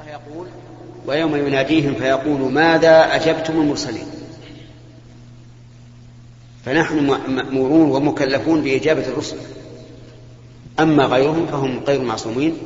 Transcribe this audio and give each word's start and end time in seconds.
الله 0.00 0.12
يقول 0.12 0.46
ويوم 1.06 1.36
يناديهم 1.36 1.94
فيقول 1.94 2.52
ماذا 2.52 3.14
أجبتم 3.14 3.60
المرسلين؟ 3.60 4.06
فنحن 6.64 7.06
مأمورون 7.28 7.90
ومكلفون 7.90 8.62
بإجابة 8.62 9.08
الرسل. 9.08 9.36
أما 10.80 11.04
غيرهم 11.04 11.46
فهم 11.46 11.80
غير 11.86 12.00
معصومين 12.02 12.58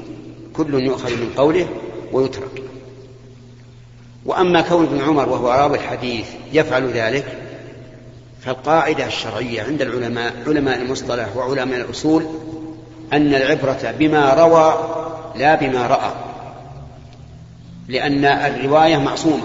كل 0.56 0.74
يؤخذ 0.74 1.10
من 1.10 1.32
قوله 1.36 1.68
ويترك. 2.12 2.62
وأما 4.26 4.60
كون 4.60 4.84
ابن 4.84 5.00
عمر 5.00 5.28
وهو 5.28 5.48
راوي 5.48 5.76
الحديث 5.78 6.26
يفعل 6.52 6.90
ذلك 6.90 7.38
فالقاعدة 8.40 9.06
الشرعية 9.06 9.62
عند 9.62 9.82
العلماء 9.82 10.34
علماء 10.46 10.82
المصطلح 10.82 11.36
وعلماء 11.36 11.80
الأصول 11.80 12.26
أن 13.12 13.34
العبرة 13.34 13.94
بما 13.98 14.34
روى 14.34 14.74
لا 15.36 15.54
بما 15.54 15.86
رأى. 15.86 16.23
لأن 17.88 18.24
الرواية 18.24 18.96
معصومة 18.96 19.42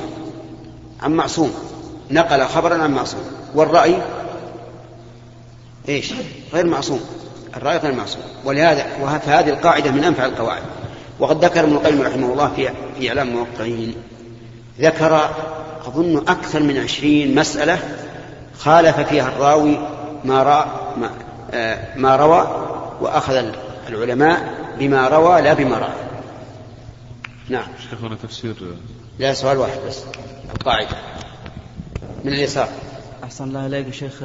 عن 1.02 1.12
معصوم 1.12 1.54
نقل 2.12 2.46
خبرا 2.46 2.84
عن 2.84 2.92
معصوم؟ 2.92 3.22
والرأي؟ 3.56 3.96
إيش؟ 5.90 6.14
غير 6.54 6.66
معصوم 6.66 7.00
الرأي 7.58 7.78
غير 7.78 7.94
معصوم. 7.94 8.22
ولهذا 8.46 8.86
فهذه 9.26 9.50
القاعدة 9.50 9.92
من 9.92 10.04
أنفع 10.04 10.26
القواعد. 10.26 10.62
وقد 11.20 11.46
ذكر 11.46 11.64
ابن 11.64 11.72
القيم 11.72 12.02
رحمه 12.02 12.34
الله 12.34 12.52
في 12.56 12.70
في 13.00 13.10
إعلام 13.10 13.28
الموقعين 13.28 13.96
ذكر 14.80 15.30
أظن 15.88 16.18
أكثر 16.18 16.60
من 16.64 16.78
عشرين 16.78 17.36
مسألة 17.36 17.80
خالف 18.60 19.00
فيها 19.00 19.28
الراوي 19.28 19.80
ما, 20.24 20.44
رأى 20.44 20.66
ما, 20.98 21.10
آه 21.52 21.98
ما 21.98 22.16
روى 22.16 22.48
وأخذ 23.02 23.46
العلماء 23.90 24.54
بما 24.80 25.08
روى 25.08 25.42
لا 25.42 25.54
بما 25.54 25.78
رأى. 25.78 26.09
نعم. 27.50 27.68
شيخنا 27.90 28.16
تفسير؟ 28.24 28.56
لا 29.20 29.34
سؤال 29.34 29.58
واحد 29.58 29.80
بس. 29.88 30.04
القاعدة. 30.56 30.98
من 32.24 32.34
اليسار. 32.34 32.70
أحسن 33.24 33.44
الله 33.44 33.66
إليك 33.66 33.94
شيخ. 33.94 34.24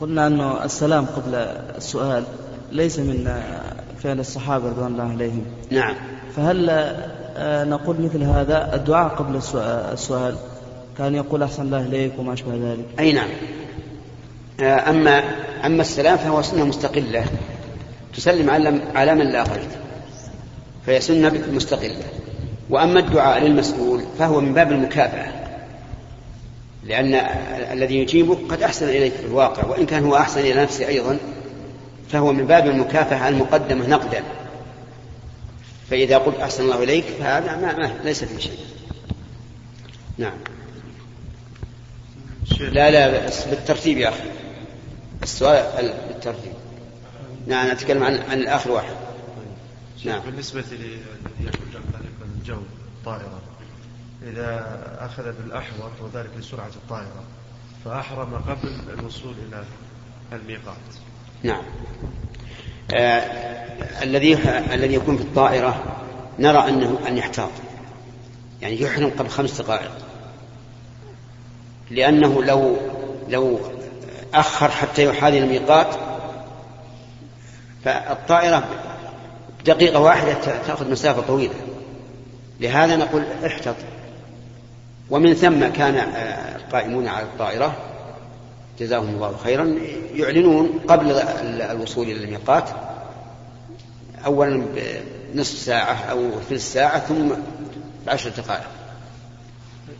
قلنا 0.00 0.26
أنه 0.26 0.64
السلام 0.64 1.06
قبل 1.06 1.34
السؤال 1.76 2.24
ليس 2.72 2.98
من 2.98 3.42
فعل 4.02 4.20
الصحابة 4.20 4.68
رضوان 4.68 4.92
الله 4.92 5.10
عليهم. 5.10 5.44
نعم. 5.70 5.94
فهل 6.36 6.66
نقول 7.68 8.00
مثل 8.00 8.22
هذا 8.22 8.74
الدعاء 8.74 9.14
قبل 9.14 9.40
السؤال؟ 9.92 10.36
كان 10.98 11.14
يقول 11.14 11.42
أحسن 11.42 11.62
الله 11.62 11.80
إليك 11.80 12.12
وما 12.18 12.32
أشبه 12.32 12.54
ذلك. 12.54 12.86
أي 12.98 13.12
نعم. 13.12 13.28
أما 14.60 15.18
أما 15.66 15.80
السلام 15.80 16.16
فهو 16.16 16.42
سنة 16.42 16.64
مستقلة 16.64 17.24
تسلم 18.14 18.50
على 18.50 18.80
على 18.94 19.14
من 19.14 19.32
لاقيت 19.32 19.85
فهي 20.86 21.00
سنة 21.00 21.32
مستقلة. 21.52 22.02
وأما 22.70 23.00
الدعاء 23.00 23.44
للمسؤول 23.44 24.04
فهو 24.18 24.40
من 24.40 24.54
باب 24.54 24.72
المكافأة 24.72 25.32
لأن 26.84 27.14
الذي 27.72 27.98
يجيبك 27.98 28.38
قد 28.52 28.62
أحسن 28.62 28.88
إليك 28.88 29.12
في 29.12 29.26
الواقع 29.26 29.64
وإن 29.64 29.86
كان 29.86 30.04
هو 30.04 30.16
أحسن 30.16 30.40
إلى 30.40 30.62
نفسه 30.62 30.88
أيضا 30.88 31.18
فهو 32.08 32.32
من 32.32 32.46
باب 32.46 32.66
المكافأة 32.66 33.28
المقدمة 33.28 33.88
نقدا. 33.88 34.22
فإذا 35.90 36.18
قلت 36.18 36.40
أحسن 36.40 36.64
الله 36.64 36.82
إليك 36.82 37.04
فهذا 37.04 37.56
ما, 37.56 37.78
ما 37.78 37.92
ليس 38.04 38.24
في 38.24 38.42
شيء. 38.42 38.58
نعم. 40.18 40.36
لا 42.60 42.90
لا 42.90 43.26
بس 43.26 43.44
بالترتيب 43.44 43.98
يا 43.98 44.08
أخي. 44.08 44.30
السؤال 45.22 45.94
بالترتيب 46.08 46.52
نعم 47.46 47.70
نتكلم 47.70 48.02
عن 48.02 48.18
عن 48.30 48.38
الآخر 48.38 48.70
واحد. 48.70 49.05
نعم. 50.04 50.20
بالنسبة 50.20 50.64
يكون 51.40 51.82
الجو 52.38 52.58
طائرة. 53.04 53.40
إذا 54.22 54.78
أخذ 55.00 55.32
بالأحوط 55.32 55.90
وذلك 56.00 56.30
لسرعة 56.38 56.66
الطائرة 56.66 57.24
فأحرم 57.84 58.34
قبل 58.34 58.98
الوصول 58.98 59.34
إلى 59.48 59.64
الميقات. 60.32 60.76
نعم. 61.42 61.62
آه 62.94 64.02
الذي 64.02 64.34
الذي 64.74 64.94
يكون 64.94 65.16
في 65.16 65.22
الطائرة 65.22 66.02
نرى 66.38 66.68
أنه 66.68 66.98
أن 67.08 67.16
يحتاط. 67.16 67.50
يعني 68.62 68.80
يحرم 68.80 69.10
قبل 69.18 69.28
خمس 69.28 69.60
دقائق. 69.60 69.92
لأنه 71.90 72.44
لو 72.44 72.76
لو 73.28 73.60
أخر 74.34 74.70
حتى 74.70 75.04
يحاذي 75.04 75.38
الميقات 75.38 75.96
فالطائرة 77.84 78.68
دقيقة 79.66 80.00
واحدة 80.00 80.34
تأخذ 80.66 80.90
مسافة 80.90 81.22
طويلة. 81.22 81.54
لهذا 82.60 82.96
نقول 82.96 83.24
احتط. 83.46 83.76
ومن 85.10 85.34
ثم 85.34 85.66
كان 85.66 85.94
القائمون 86.56 87.08
على 87.08 87.26
الطائرة 87.26 87.76
جزاهم 88.78 89.08
الله 89.08 89.36
خيرا 89.44 89.76
يعلنون 90.14 90.80
قبل 90.88 91.10
الوصول 91.60 92.06
إلى 92.06 92.24
الميقات 92.24 92.70
أولا 94.24 94.66
بنصف 95.34 95.58
ساعة 95.58 95.94
أو 95.94 96.30
ثلث 96.50 96.72
ساعة 96.72 96.98
ثم 96.98 97.32
بعشر 98.06 98.30
دقائق. 98.30 98.66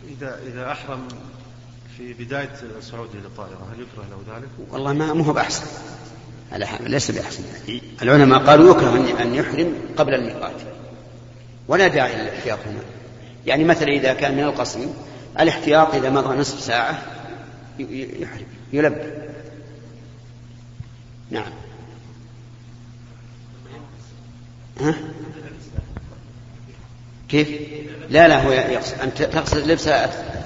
إذا 0.07 0.39
إذا 0.47 0.71
أحرم 0.71 1.07
في 1.97 2.13
بداية 2.13 2.53
صعوده 2.81 3.13
للطائرة 3.13 3.67
هل 3.73 3.81
يكره 3.81 4.05
له 4.09 4.35
ذلك؟ 4.35 4.49
والله 4.71 4.93
ما 4.93 5.25
هو 5.25 5.33
بأحسن. 5.33 5.65
ليس 6.79 7.11
بأحسن 7.11 7.43
العلماء 8.01 8.39
قالوا 8.39 8.71
يكره 8.71 9.21
أن 9.21 9.35
يحرم 9.35 9.73
قبل 9.97 10.13
الميقات. 10.13 10.55
ولا 11.67 11.87
داعي 11.87 12.15
للاحتياط 12.15 12.59
هنا. 12.65 12.79
يعني 13.45 13.63
مثلا 13.63 13.87
إذا 13.87 14.13
كان 14.13 14.35
من 14.35 14.43
القصر 14.43 14.79
الاحتياط 15.39 15.95
إذا 15.95 16.09
مضى 16.09 16.37
نصف 16.37 16.59
ساعة 16.59 17.01
يحرم 17.79 18.45
يلبي 18.73 19.11
نعم. 21.31 21.51
ها؟ 24.81 24.95
كيف؟ 27.29 27.47
لا 28.09 28.27
لا 28.27 28.43
هو 28.43 28.51
يقصد. 28.51 28.99
أن 28.99 29.13
تقصد 29.13 29.67
لبس 29.67 29.89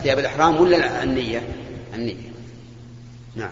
ثياب 0.04 0.20
الإحرام 0.20 0.62
ولا 0.62 1.04
النية؟ 1.04 1.42
النية. 1.94 2.32
نعم. 3.36 3.52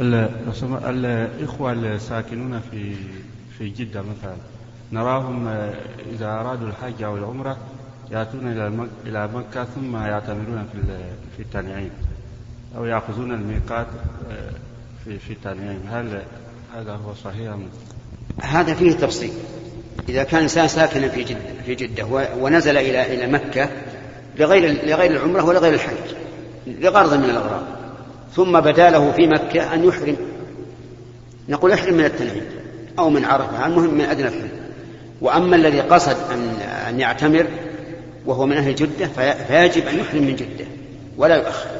الإخوة 0.00 1.72
الساكنون 1.72 2.60
في 2.70 2.94
في 3.58 3.68
جدة 3.68 4.02
مثلا. 4.02 4.36
نراهم 4.92 5.48
إذا 6.12 6.26
أرادوا 6.26 6.68
الحج 6.68 7.02
أو 7.02 7.16
العمرة 7.16 7.56
يأتون 8.10 8.52
إلى 8.52 8.88
إلى 9.06 9.28
مكة 9.34 9.64
ثم 9.64 9.96
يعتمرون 9.96 10.66
في 10.72 10.78
في 11.36 11.42
التنعيم 11.42 11.90
أو 12.76 12.84
يأخذون 12.84 13.32
الميقات 13.32 13.86
في 15.04 15.18
في 15.18 15.32
التنعيم 15.32 15.80
هل 15.90 16.22
هذا 16.76 16.92
هو 16.92 17.14
صحيح 17.24 17.52
أم؟ 17.52 17.68
هذا 18.42 18.74
فيه 18.74 18.92
تفصيل. 18.92 19.32
إذا 20.08 20.24
كان 20.24 20.42
إنسان 20.42 20.68
ساكنا 20.68 21.08
في 21.08 21.24
جدة 21.24 21.62
في 21.66 21.74
جدة 21.74 22.04
ونزل 22.38 22.76
إلى 22.76 23.14
إلى 23.14 23.32
مكة 23.32 23.68
لغير 24.38 24.86
لغير 24.86 25.10
العمرة 25.10 25.44
ولا 25.44 25.58
غير 25.58 25.74
الحج 25.74 26.14
لغرض 26.66 27.14
من 27.14 27.24
الأغراض. 27.24 27.79
ثم 28.34 28.60
بدا 28.60 28.90
له 28.90 29.12
في 29.12 29.26
مكة 29.26 29.74
أن 29.74 29.84
يحرم. 29.84 30.16
نقول 31.48 31.72
احرم 31.72 31.94
من 31.94 32.04
التنعيم 32.04 32.44
أو 32.98 33.10
من 33.10 33.24
عرفة 33.24 33.66
المهم 33.66 33.94
من 33.94 34.04
أدنى 34.04 34.28
الحرم. 34.28 34.50
وأما 35.20 35.56
الذي 35.56 35.80
قصد 35.80 36.16
أن 36.32 36.40
أن 36.88 37.00
يعتمر 37.00 37.46
وهو 38.26 38.46
من 38.46 38.56
أهل 38.56 38.74
جدة 38.74 39.06
فيجب 39.48 39.86
أن 39.86 39.98
يحرم 39.98 40.22
من 40.22 40.36
جدة 40.36 40.66
ولا 41.16 41.36
يؤخر. 41.36 41.70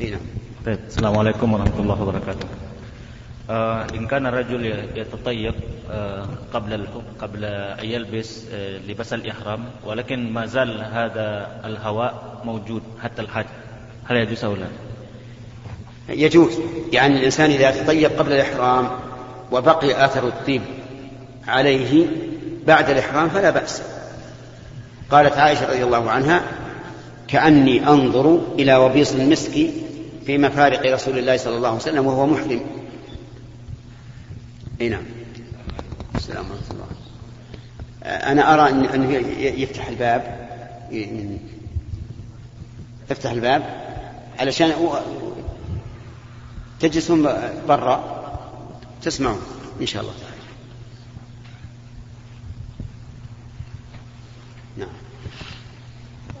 نعم. 0.00 0.20
طيب 0.66 0.78
السلام 0.86 1.18
عليكم 1.18 1.54
ورحمة 1.54 1.80
الله 1.80 2.02
وبركاته. 2.02 2.46
آه 3.50 3.86
إن 3.94 4.06
كان 4.06 4.26
الرجل 4.26 4.64
يتطيب 4.96 5.54
آه 5.90 6.26
قبل 6.52 6.86
قبل 7.20 7.44
أن 7.44 7.84
يلبس 7.84 8.44
آه 8.52 8.78
لباس 8.88 9.12
الإحرام 9.12 9.64
ولكن 9.84 10.32
ما 10.32 10.46
زال 10.46 10.80
هذا 10.80 11.60
الهواء 11.64 12.42
موجود 12.44 12.82
حتى 13.02 13.22
الحج 13.22 13.46
هل 14.08 14.16
يجوز 14.16 14.44
أو 14.44 14.54
لا؟ 14.54 14.66
يجوز 16.08 16.52
يعني 16.92 17.16
الإنسان 17.18 17.50
إذا 17.50 17.70
تطيب 17.70 18.10
قبل 18.18 18.32
الإحرام 18.32 18.90
وبقي 19.52 20.04
آثر 20.04 20.28
الطيب 20.28 20.62
عليه 21.48 22.06
بعد 22.66 22.90
الإحرام 22.90 23.28
فلا 23.28 23.50
بأس. 23.50 23.82
قالت 25.10 25.36
عائشة 25.36 25.66
رضي 25.66 25.84
الله 25.84 26.10
عنها 26.10 26.42
كأني 27.28 27.88
أنظر 27.88 28.40
إلى 28.58 28.76
وبيص 28.76 29.12
المسك 29.12 29.70
في 30.26 30.38
مفارق 30.38 30.92
رسول 30.94 31.18
الله 31.18 31.36
صلى 31.36 31.56
الله 31.56 31.68
عليه 31.68 31.78
وسلم 31.78 32.06
وهو 32.06 32.26
محرم. 32.26 32.60
أي 34.80 34.88
نعم. 34.88 35.02
السلام 36.16 36.44
ورحمه 36.44 36.70
الله 36.70 36.86
أنا 38.32 38.54
أرى 38.54 38.70
ان 38.70 39.10
يفتح 39.38 39.88
الباب. 39.88 40.48
يفتح 43.10 43.30
الباب. 43.30 43.87
علشان 44.38 44.72
تجلسون 46.80 47.22
برا. 47.68 48.18
تسمعون 49.02 49.38
إن 49.80 49.86
شاء 49.86 50.02
الله 50.02 50.12
تعالى. 50.20 50.42
نعم. 54.76 54.88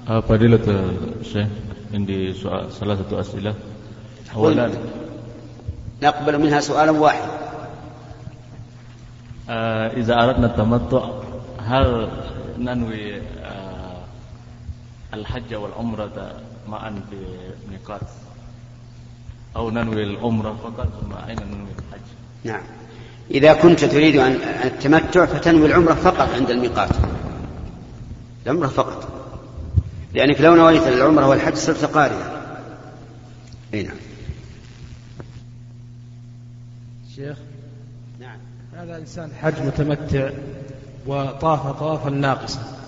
آه، 0.08 0.20
فضيلة 0.20 0.60
الشيخ 1.20 1.48
عندي 1.94 2.32
سؤال 2.34 2.72
ثلاثة 2.72 3.20
أسئلة. 3.20 3.54
أولا 4.34 4.70
نقبل 6.02 6.38
منها 6.38 6.60
سؤالا 6.60 6.90
واحدا. 6.90 7.38
آه 9.50 9.88
إذا 9.96 10.14
أردنا 10.24 10.46
التمتع 10.46 11.08
هل 11.58 12.08
ننوي 12.58 13.20
آه 13.20 14.02
الحج 15.14 15.54
والعمرة 15.54 16.40
معا 16.68 17.02
بميقات 17.10 18.00
أو 19.56 19.70
ننوي 19.70 20.02
العمرة 20.02 20.52
فقط 20.54 20.88
ثم 21.00 21.12
أين 21.28 21.36
ننوي 21.36 21.68
الحج؟ 21.78 22.06
نعم. 22.44 22.62
إذا 23.30 23.52
كنت 23.54 23.84
تريد 23.84 24.16
أن 24.16 24.32
التمتع 24.64 25.26
فتنوي 25.26 25.66
العمرة 25.66 25.94
فقط 25.94 26.28
عند 26.34 26.50
الميقات. 26.50 26.90
العمرة 28.46 28.66
فقط. 28.66 29.08
لأنك 30.14 30.40
لو 30.40 30.54
نويت 30.54 30.82
العمرة 30.86 31.28
والحج 31.28 31.54
صرت 31.54 31.84
قارئا 31.84 32.38
أي 33.74 33.82
نعم. 33.82 33.96
شيخ؟ 37.16 37.36
نعم. 38.20 38.38
هذا 38.76 38.96
إنسان 38.96 39.30
حج 39.42 39.54
متمتع 39.66 40.30
وطاف 41.06 41.66
طوافا 41.66 42.10
ناقصا 42.10 42.78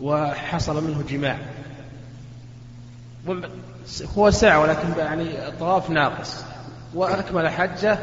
وحصل 0.00 0.84
منه 0.84 1.04
جماع. 1.08 1.38
هو 4.18 4.30
ساعة 4.30 4.60
ولكن 4.60 4.88
يعني 4.98 5.28
طواف 5.60 5.90
ناقص. 5.90 6.44
وأكمل 6.94 7.48
حجة 7.48 7.98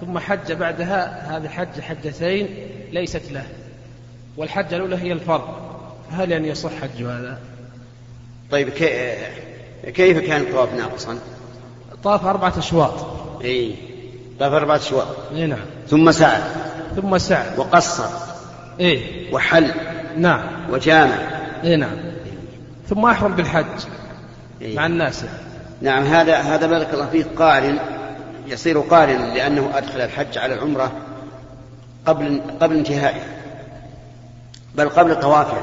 ثم 0.00 0.18
حج 0.18 0.52
بعدها 0.52 1.36
هذه 1.36 1.48
حج 1.48 1.80
حجتين 1.80 2.48
ليست 2.92 3.32
له. 3.32 3.46
والحجة 4.36 4.76
الأولى 4.76 4.96
هي 4.96 5.12
الفرض. 5.12 5.48
هل 6.10 6.30
يعني 6.30 6.48
يصح 6.48 6.70
حج 6.82 7.02
هذا؟ 7.02 7.38
طيب 8.50 8.68
كيف 9.84 10.18
كان 10.18 10.40
الطواف 10.40 10.74
ناقصا؟ 10.74 11.18
طاف 12.04 12.26
أربعة 12.26 12.58
أشواط. 12.58 13.06
إي 13.44 13.74
طاف 14.40 14.52
أربعة 14.52 14.76
أشواط. 14.76 15.06
إي 15.34 15.46
نعم. 15.46 15.64
ثم 15.88 16.12
سعى. 16.12 16.42
ثم 16.96 17.18
سعى. 17.18 17.58
وقصر. 17.58 18.08
إيه 18.80 19.32
وحل. 19.34 19.70
نعم. 20.16 20.70
وجامع. 20.70 21.16
إيه 21.64 21.76
نعم. 21.76 21.96
ثم 22.88 23.04
أحرم 23.04 23.34
بالحج. 23.34 23.80
إيه؟ 24.62 24.76
مع 24.76 24.86
الناس. 24.86 25.24
نعم 25.82 26.02
هذا 26.02 26.36
هذا 26.36 26.66
بارك 26.66 26.94
الله 26.94 27.06
فيه 27.06 27.24
قارن 27.38 27.78
يصير 28.46 28.80
قارنا 28.80 29.34
لأنه 29.34 29.70
أدخل 29.74 30.00
الحج 30.00 30.38
على 30.38 30.54
العمرة 30.54 30.92
قبل 32.06 32.42
قبل 32.60 32.76
انتهائه 32.76 33.22
بل 34.74 34.88
قبل 34.88 35.20
طوافه 35.20 35.62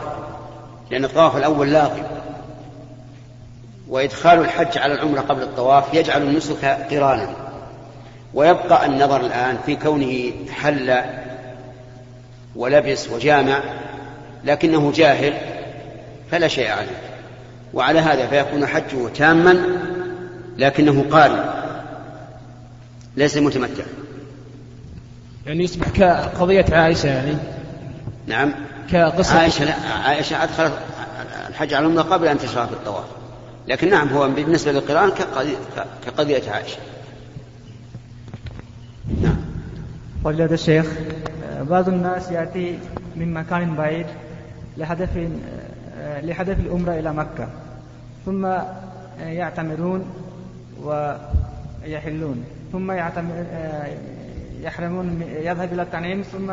لأن 0.92 1.06
الطواف 1.06 1.38
الأول 1.38 1.72
لاغي. 1.72 2.04
وإدخال 3.88 4.40
الحج 4.40 4.78
على 4.78 4.94
العمرة 4.94 5.22
قبل 5.22 5.44
الطواف 5.44 5.94
يجعل 5.94 6.22
النسك 6.22 6.66
قرانا. 6.66 7.30
ويبقى 8.34 8.86
النظر 8.86 9.20
الآن 9.20 9.58
في 9.66 9.76
كونه 9.76 10.32
حل 10.52 11.02
ولبس 12.56 13.10
وجامع 13.10 13.60
لكنه 14.44 14.92
جاهل 14.92 15.34
فلا 16.32 16.48
شيء 16.48 16.72
عليه. 16.72 17.11
وعلى 17.74 18.00
هذا 18.00 18.28
فيكون 18.28 18.66
حجه 18.66 19.08
تاما 19.16 19.58
لكنه 20.58 21.06
قارن 21.12 21.44
ليس 23.18 23.38
متمتع. 23.38 23.84
يعني 25.46 25.64
يصبح 25.64 25.90
كقضية 25.90 26.66
عائشة 26.72 27.08
يعني؟ 27.08 27.38
نعم. 28.28 28.54
كقصة 28.92 29.40
عائشة 29.40 29.66
لا 29.66 29.74
عائشة 30.06 30.44
أدخلت 30.44 30.74
الحج 31.50 31.74
على 31.74 31.86
العمرة 31.86 32.02
قبل 32.02 32.28
أن 32.28 32.38
تشرع 32.38 32.66
في 32.66 32.74
الطواف. 32.74 33.06
لكن 33.68 33.90
نعم 33.90 34.08
هو 34.08 34.30
بالنسبة 34.30 34.72
للقرآن 34.72 35.10
كقضية, 35.10 35.56
كقضية 36.06 36.52
عائشة. 36.52 36.78
نعم. 39.22 39.36
فضيلة 40.24 40.54
الشيخ 40.54 40.86
بعض 41.62 41.88
الناس 41.88 42.32
يأتي 42.32 42.80
من 43.16 43.34
مكان 43.34 43.76
بعيد 43.76 44.06
لهدف 44.78 45.10
لهدف 45.98 46.60
الأمرة 46.60 47.00
إلى 47.00 47.14
مكة. 47.14 47.50
ثم 48.26 48.48
يعتمرون 49.20 50.06
ويحلون. 50.84 52.44
ثم 52.72 52.92
يعتمر 52.92 53.46
يحرمون 54.62 55.22
يذهب 55.22 55.74
إلى 55.74 55.82
التنعيم 55.82 56.22
ثم 56.22 56.52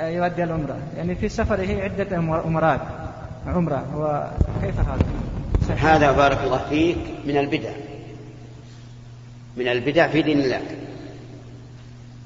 يؤدي 0.00 0.44
العمرة. 0.44 0.78
يعني 0.96 1.14
في 1.14 1.28
سفره 1.28 1.82
عدة 1.82 2.16
أمرات 2.18 2.80
عمرة. 3.46 3.84
وكيف 3.96 4.74
هذا؟ 4.78 5.06
هذا 5.78 6.12
بارك 6.12 6.38
الله 6.44 6.68
فيك 6.68 6.98
من 7.24 7.36
البدع. 7.36 7.70
من 9.56 9.68
البدع 9.68 10.08
في 10.08 10.22
دين 10.22 10.40
الله. 10.40 10.60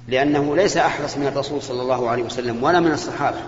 لأنه 0.08 0.56
ليس 0.56 0.76
أحرص 0.76 1.16
من 1.16 1.26
الرسول 1.26 1.62
صلى 1.62 1.82
الله 1.82 2.10
عليه 2.10 2.22
وسلم 2.22 2.62
ولا 2.62 2.80
من 2.80 2.92
الصحابة. 2.92 3.38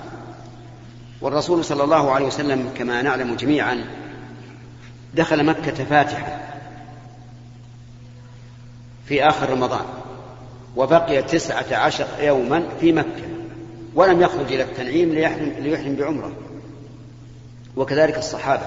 والرسول 1.21 1.65
صلى 1.65 1.85
الله 1.85 2.11
عليه 2.13 2.27
وسلم 2.27 2.71
كما 2.77 3.03
نعلم 3.03 3.35
جميعا 3.35 3.85
دخل 5.15 5.45
مكة 5.45 5.85
فاتحا 5.85 6.41
في 9.07 9.29
آخر 9.29 9.51
رمضان 9.51 9.85
وبقي 10.77 11.23
تسعة 11.23 11.77
عشر 11.77 12.07
يوما 12.21 12.63
في 12.81 12.93
مكة 12.93 13.23
ولم 13.95 14.21
يخرج 14.23 14.53
إلى 14.53 14.63
التنعيم 14.63 15.13
ليحرم, 15.13 15.53
ليحرم 15.59 15.95
بعمرة 15.95 16.33
وكذلك 17.77 18.19
الصحابة 18.19 18.67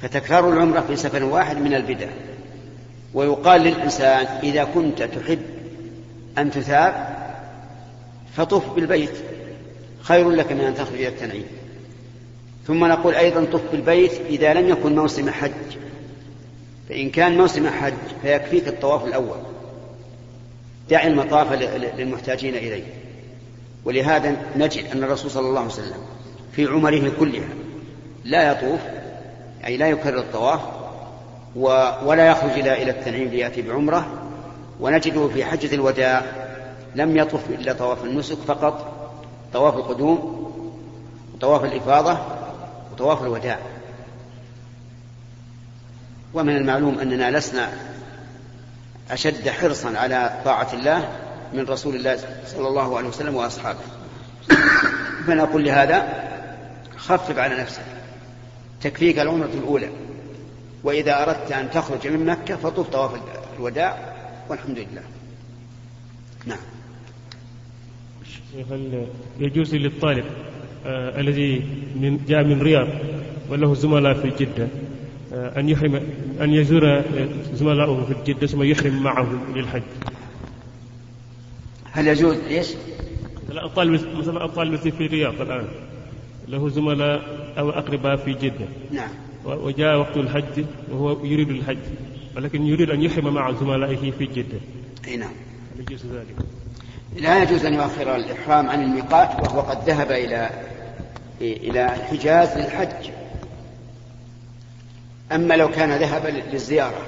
فتكرار 0.00 0.52
العمرة 0.52 0.80
في 0.80 0.96
سفر 0.96 1.24
واحد 1.24 1.56
من 1.56 1.74
البدع 1.74 2.08
ويقال 3.14 3.60
للإنسان 3.60 4.26
إذا 4.42 4.64
كنت 4.64 5.02
تحب 5.02 5.40
أن 6.38 6.50
تثاب 6.50 7.18
فطف 8.36 8.70
بالبيت 8.70 9.14
خير 10.02 10.30
لك 10.30 10.52
من 10.52 10.60
أن 10.60 10.74
تخرج 10.74 10.94
إلى 10.94 11.08
التنعيم. 11.08 11.46
ثم 12.66 12.84
نقول 12.84 13.14
أيضا 13.14 13.44
طف 13.44 13.60
بالبيت 13.72 14.12
إذا 14.20 14.54
لم 14.54 14.68
يكن 14.68 14.96
موسم 14.96 15.30
حج. 15.30 15.50
فإن 16.88 17.10
كان 17.10 17.38
موسم 17.38 17.68
حج 17.68 17.94
فيكفيك 18.22 18.68
الطواف 18.68 19.04
الأول. 19.04 19.38
دع 20.90 21.06
المطاف 21.06 21.52
للمحتاجين 21.98 22.54
إليه. 22.54 22.84
ولهذا 23.84 24.36
نجد 24.56 24.84
أن 24.94 25.04
الرسول 25.04 25.30
صلى 25.30 25.48
الله 25.48 25.60
عليه 25.60 25.70
وسلم 25.70 26.00
في 26.52 26.66
عمره 26.66 27.12
كلها 27.20 27.48
لا 28.24 28.52
يطوف 28.52 28.80
أي 29.66 29.76
لا 29.76 29.88
يكرر 29.88 30.18
الطواف 30.18 30.60
ولا 32.04 32.26
يخرج 32.26 32.50
إلى 32.50 32.90
التنعيم 32.90 33.28
ليأتي 33.28 33.62
بعمرة. 33.62 34.24
ونجده 34.80 35.28
في 35.28 35.44
حجة 35.44 35.74
الوداع 35.74 36.22
لم 36.94 37.16
يطف 37.16 37.50
إلا 37.50 37.72
طواف 37.72 38.04
النسك 38.04 38.36
فقط. 38.36 38.97
طواف 39.52 39.74
القدوم 39.74 40.48
وطواف 41.34 41.64
الإفاضة 41.64 42.18
وطواف 42.92 43.22
الوداع. 43.22 43.58
ومن 46.34 46.56
المعلوم 46.56 46.98
أننا 46.98 47.38
لسنا 47.38 47.72
أشد 49.10 49.48
حرصا 49.48 49.98
على 49.98 50.40
طاعة 50.44 50.72
الله 50.72 51.08
من 51.52 51.64
رسول 51.64 51.96
الله 51.96 52.18
صلى 52.46 52.68
الله 52.68 52.98
عليه 52.98 53.08
وسلم 53.08 53.34
وأصحابه. 53.34 53.78
فنقول 55.26 55.64
لهذا 55.64 56.28
خفف 56.96 57.38
على 57.38 57.60
نفسك 57.60 57.82
تكفيك 58.80 59.18
العمرة 59.18 59.46
الأولى 59.54 59.88
وإذا 60.84 61.22
أردت 61.22 61.52
أن 61.52 61.70
تخرج 61.70 62.08
من 62.08 62.26
مكة 62.26 62.56
فطوف 62.56 62.88
طواف 62.88 63.20
الوداع 63.58 63.98
والحمد 64.48 64.78
لله. 64.78 65.02
نعم. 66.46 66.77
هل 68.70 69.06
يجوز 69.40 69.74
للطالب 69.74 70.24
آه 70.86 71.20
الذي 71.20 71.62
من 71.94 72.20
جاء 72.28 72.44
من 72.44 72.62
رياض 72.62 72.88
وله 73.50 73.74
زملاء 73.74 74.14
في 74.14 74.44
جدة 74.44 74.68
آه 75.32 75.60
أن 75.60 75.68
يحرم 75.68 76.00
أن 76.40 76.54
يزور 76.54 77.02
زملائه 77.54 78.04
في 78.08 78.32
جدة 78.32 78.46
ثم 78.46 78.62
يحرم 78.62 79.02
معهم 79.02 79.56
للحج؟ 79.56 79.82
هل 81.92 82.06
يجوز؟ 82.06 82.36
إيش؟ 82.36 82.66
الطالب 83.50 84.00
مثلا 84.18 84.44
الطالب 84.44 84.76
في 84.76 85.06
الرياض 85.06 85.40
الآن 85.40 85.68
له 86.48 86.68
زملاء 86.68 87.22
أو 87.58 87.70
أقرباء 87.70 88.16
في 88.16 88.32
جدة. 88.32 88.68
نعم. 88.92 89.10
وجاء 89.44 89.98
وقت 89.98 90.16
الحج 90.16 90.64
وهو 90.90 91.24
يريد 91.24 91.50
الحج 91.50 91.78
ولكن 92.36 92.66
يريد 92.66 92.90
أن 92.90 93.02
يحرم 93.02 93.34
مع 93.34 93.52
زملائه 93.52 94.10
في 94.10 94.26
جدة. 94.26 94.60
أي 95.08 95.16
نعم. 95.16 95.32
يجوز 95.78 96.06
ذلك؟ 96.06 96.36
لا 97.16 97.42
يجوز 97.42 97.64
أن 97.64 97.74
يؤخر 97.74 98.16
الإحرام 98.16 98.68
عن 98.68 98.82
الميقات 98.82 99.40
وهو 99.40 99.60
قد 99.60 99.88
ذهب 99.88 100.10
إلى 100.10 100.50
إلى 101.40 101.84
الحجاز 101.84 102.58
للحج. 102.58 103.10
أما 105.32 105.54
لو 105.54 105.68
كان 105.68 105.92
ذهب 105.92 106.26
للزيارة 106.26 107.02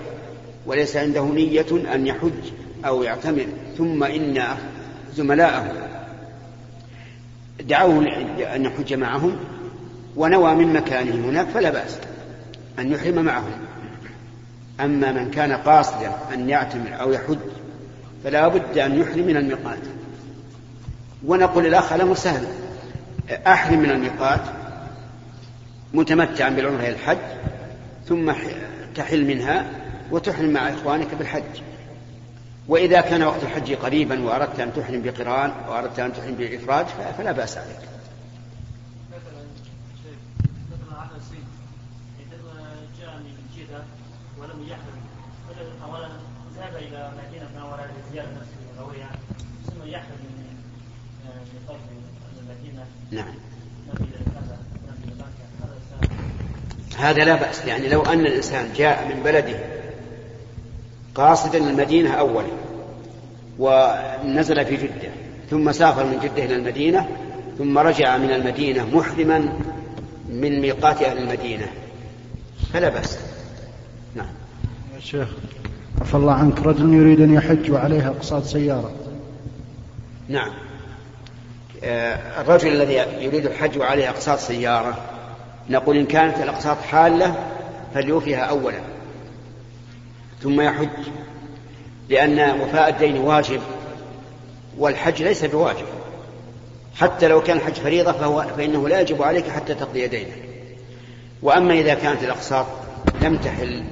وليس 0.66 0.97
عنده 0.97 1.25
نية 1.25 1.95
أن 1.95 2.07
يحج 2.07 2.52
أو 2.87 3.02
يعتمر 3.02 3.47
ثم 3.78 4.04
إن 4.04 4.45
زملاءه 5.14 5.73
دعوه 7.61 7.99
أن 8.54 8.64
يحج 8.64 8.95
معهم 8.95 9.37
ونوى 10.16 10.54
من 10.54 10.73
مكانه 10.73 11.14
هناك 11.14 11.47
فلا 11.47 11.71
بأس 11.71 11.99
أن 12.78 12.92
يحرم 12.92 13.25
معهم. 13.25 13.52
أما 14.80 15.12
من 15.12 15.30
كان 15.30 15.52
قاصدا 15.52 16.12
أن 16.35 16.49
يعتمر 16.49 17.00
أو 17.00 17.12
يحج 17.12 17.38
فلا 18.24 18.48
بد 18.48 18.78
أن 18.78 19.00
يحرم 19.00 19.26
من 19.26 19.36
الميقات. 19.36 19.78
ونقول 21.26 21.66
الأخ 21.66 21.92
له 21.92 22.14
سهل. 22.14 22.46
أحرم 23.46 23.78
من 23.78 23.90
الميقات 23.90 24.40
متمتعا 25.94 26.48
بالعمرة 26.48 26.80
إلى 26.80 26.92
الحج 26.92 27.18
ثم 28.06 28.32
تحل 28.94 29.24
منها 29.24 29.70
وتحرم 30.10 30.50
مع 30.50 30.68
إخوانك 30.68 31.14
بالحج. 31.14 31.62
وإذا 32.68 33.00
كان 33.00 33.22
وقت 33.22 33.42
الحج 33.42 33.74
قريبا 33.74 34.22
وأردت 34.22 34.60
أن 34.60 34.72
تحرم 34.72 35.02
بقران 35.02 35.52
وأردت 35.68 35.98
أن 35.98 36.12
تحرم 36.12 36.34
بإفراد 36.34 36.86
فلا 37.18 37.32
بأس 37.32 37.58
عليك. 37.58 37.78
ولم 44.40 44.68
يحرم 44.68 45.00
اولا 45.84 46.08
ذهب 46.56 46.76
إلى 46.76 47.12
مدينه 47.18 47.39
نعم 53.11 53.35
هذا 56.99 57.25
لا 57.25 57.35
بأس 57.35 57.64
يعني 57.64 57.88
لو 57.88 58.02
أن 58.02 58.21
الإنسان 58.21 58.73
جاء 58.76 59.09
من 59.09 59.23
بلده 59.23 59.59
قاصدا 61.14 61.59
المدينة 61.59 62.11
أولا 62.11 62.49
ونزل 63.59 64.64
في 64.64 64.76
جدة 64.76 65.11
ثم 65.50 65.73
سافر 65.73 66.05
من 66.05 66.19
جدة 66.19 66.45
إلى 66.45 66.57
المدينة 66.57 67.09
ثم 67.59 67.79
رجع 67.79 68.17
من 68.17 68.31
المدينة 68.31 68.97
محرما 68.97 69.38
من 70.29 70.61
ميقات 70.61 71.02
أهل 71.02 71.19
المدينة 71.19 71.67
فلا 72.73 72.88
بأس. 72.88 73.19
نعم. 74.14 74.26
يا 74.95 75.00
شيخ. 75.00 75.29
عفى 76.00 76.14
الله 76.14 76.33
عنك. 76.33 76.59
رجل 76.62 76.95
يريد 76.95 77.21
أن 77.21 77.35
يحج 77.35 77.71
وعليها 77.71 78.09
أقساط 78.09 78.45
سيارة. 78.45 78.92
نعم. 80.28 80.50
آه، 81.85 82.40
الرجل 82.40 82.69
الذي 82.69 82.95
يريد 83.25 83.47
الحج 83.47 83.78
وعليه 83.78 84.11
أقساط 84.11 84.38
سيارة 84.38 84.99
نقول 85.71 85.97
إن 85.97 86.07
كانت 86.07 86.37
الأقساط 86.37 86.76
حالة 86.83 87.35
فليوفيها 87.95 88.40
أولا 88.40 88.80
ثم 90.42 90.61
يحج 90.61 90.88
لأن 92.09 92.61
وفاء 92.61 92.88
الدين 92.88 93.16
واجب 93.16 93.61
والحج 94.78 95.23
ليس 95.23 95.45
بواجب. 95.45 95.87
حتى 96.95 97.28
لو 97.28 97.42
كان 97.42 97.57
الحج 97.57 97.73
فريضة 97.73 98.12
فهو 98.12 98.47
فإنه 98.57 98.88
لا 98.88 99.00
يجب 99.00 99.23
عليك 99.23 99.49
حتى 99.49 99.75
تقضي 99.75 100.07
دينك. 100.09 100.42
وأما 101.42 101.75
إذا 101.75 101.95
كانت 101.95 102.23
الأقساط 102.23 102.66
لم 103.23 103.37
تحل 103.37 103.83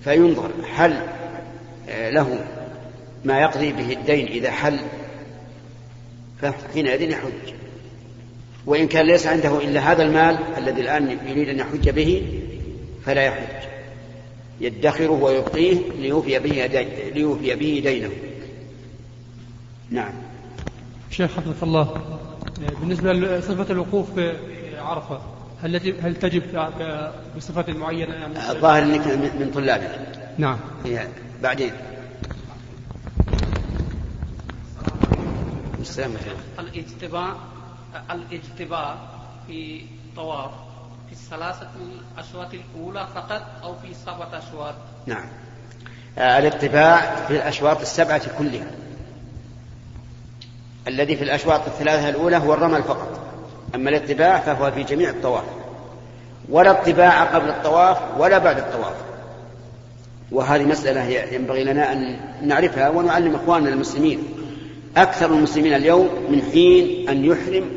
فينظر 0.00 0.50
هل 0.74 1.06
له 1.88 2.44
ما 3.24 3.40
يقضي 3.40 3.72
به 3.72 3.92
الدين 3.92 4.26
إذا 4.26 4.50
حل 4.50 4.78
فحينئذ 6.42 7.02
يحج. 7.02 7.54
وإن 8.66 8.88
كان 8.88 9.06
ليس 9.06 9.26
عنده 9.26 9.58
إلا 9.58 9.92
هذا 9.92 10.02
المال 10.02 10.38
الذي 10.58 10.80
الآن 10.80 11.18
يريد 11.26 11.48
أن 11.48 11.58
يحج 11.58 11.88
به 11.88 12.40
فلا 13.04 13.22
يحج. 13.22 13.68
يدخره 14.60 15.10
ويبقيه 15.10 15.78
ليوفي 15.98 16.38
به 16.38 16.66
ليوفي 17.14 17.54
به 17.54 17.82
دينه. 17.84 18.10
نعم. 19.90 20.12
شيخ 21.10 21.30
حفظك 21.30 21.62
الله 21.62 22.00
بالنسبة 22.80 23.12
لصفة 23.12 23.72
الوقوف 23.72 24.14
في 24.14 24.34
عرفة 24.78 25.20
هل 25.62 25.94
هل 26.02 26.14
تجب 26.14 26.42
بصفة 27.36 27.72
معينة 27.72 28.14
يعني 28.14 28.50
الظاهر 28.50 28.82
إنك 28.82 29.06
من 29.06 29.50
طلابنا 29.54 29.98
نعم. 30.38 30.58
هي 30.84 31.08
بعدين. 31.42 31.72
الاجتباء 36.58 37.36
الإجتباء 38.10 38.96
في 39.46 39.84
طواف 40.16 40.50
في 41.06 41.12
الثلاثة 41.12 41.68
الأشواط 42.16 42.48
الأولى 42.54 43.06
فقط 43.14 43.42
أو 43.62 43.74
في 43.74 43.94
سبعة 43.94 44.38
أشواط؟ 44.38 44.74
نعم. 45.06 45.24
آه 46.18 46.38
الاتباع 46.38 47.26
في 47.26 47.36
الأشواط 47.36 47.80
السبعة 47.80 48.38
كلها. 48.38 48.70
الذي 50.88 51.16
في 51.16 51.24
الأشواط 51.24 51.66
الثلاثة 51.66 52.08
الأولى 52.08 52.36
هو 52.36 52.54
الرمل 52.54 52.82
فقط. 52.82 53.21
أما 53.74 53.90
الاتباع 53.90 54.38
فهو 54.38 54.70
في 54.70 54.82
جميع 54.82 55.10
الطواف. 55.10 55.44
ولا 56.48 56.70
اطباع 56.70 57.24
قبل 57.24 57.48
الطواف 57.48 57.98
ولا 58.18 58.38
بعد 58.38 58.58
الطواف. 58.58 58.94
وهذه 60.32 60.64
مسألة 60.64 61.04
ينبغي 61.34 61.64
لنا 61.64 61.92
أن 61.92 62.20
نعرفها 62.42 62.88
ونعلم 62.88 63.34
إخواننا 63.34 63.68
المسلمين. 63.68 64.18
أكثر 64.96 65.26
المسلمين 65.26 65.74
اليوم 65.74 66.08
من 66.30 66.42
حين 66.52 67.08
أن 67.08 67.24
يحرم 67.24 67.70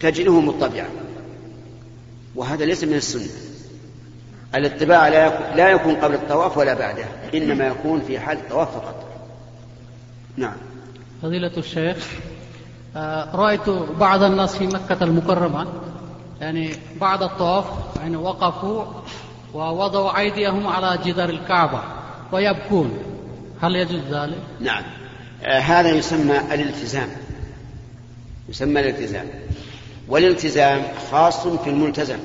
تجده 0.00 0.40
مطبعا 0.40 0.88
وهذا 2.34 2.64
ليس 2.64 2.84
من 2.84 2.94
السنة. 2.94 3.30
الاتباع 4.54 5.08
لا 5.08 5.26
يكون, 5.26 5.56
لا 5.56 5.68
يكون 5.68 5.94
قبل 5.94 6.14
الطواف 6.14 6.58
ولا 6.58 6.74
بعده. 6.74 7.04
إنما 7.34 7.66
يكون 7.66 8.00
في 8.00 8.18
حال 8.18 8.36
الطواف 8.36 8.74
فقط. 8.74 9.06
نعم. 10.36 10.56
فضيلة 11.22 11.52
الشيخ 11.56 12.08
رأيت 13.34 13.68
بعض 14.00 14.22
الناس 14.22 14.56
في 14.56 14.66
مكة 14.66 15.04
المكرمة. 15.04 15.66
يعني 16.40 16.72
بعد 17.00 17.22
الطواف 17.22 17.64
يعني 17.96 18.16
وقفوا 18.16 18.84
ووضعوا 19.54 20.18
أيديهم 20.18 20.66
على 20.66 20.98
جدار 21.04 21.28
الكعبة 21.28 21.82
ويبكون. 22.32 22.98
هل 23.60 23.76
يجوز 23.76 24.00
ذلك؟ 24.10 24.38
نعم. 24.60 24.82
آه 25.44 25.58
هذا 25.58 25.90
يسمى 25.90 26.38
الالتزام. 26.38 27.08
يسمى 28.48 28.80
الالتزام. 28.80 29.26
والالتزام 30.08 30.82
خاص 31.12 31.46
في 31.46 31.70
الملتزم 31.70 32.18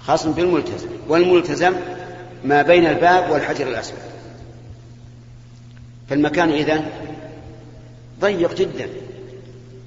خاص 0.00 0.26
في 0.26 0.40
الملتزم 0.40 0.88
والملتزم 1.08 1.74
ما 2.44 2.62
بين 2.62 2.86
الباب 2.86 3.30
والحجر 3.30 3.68
الأسود. 3.68 3.98
فالمكان 6.08 6.50
إذن 6.50 6.90
ضيق 8.20 8.54
جدا. 8.54 8.88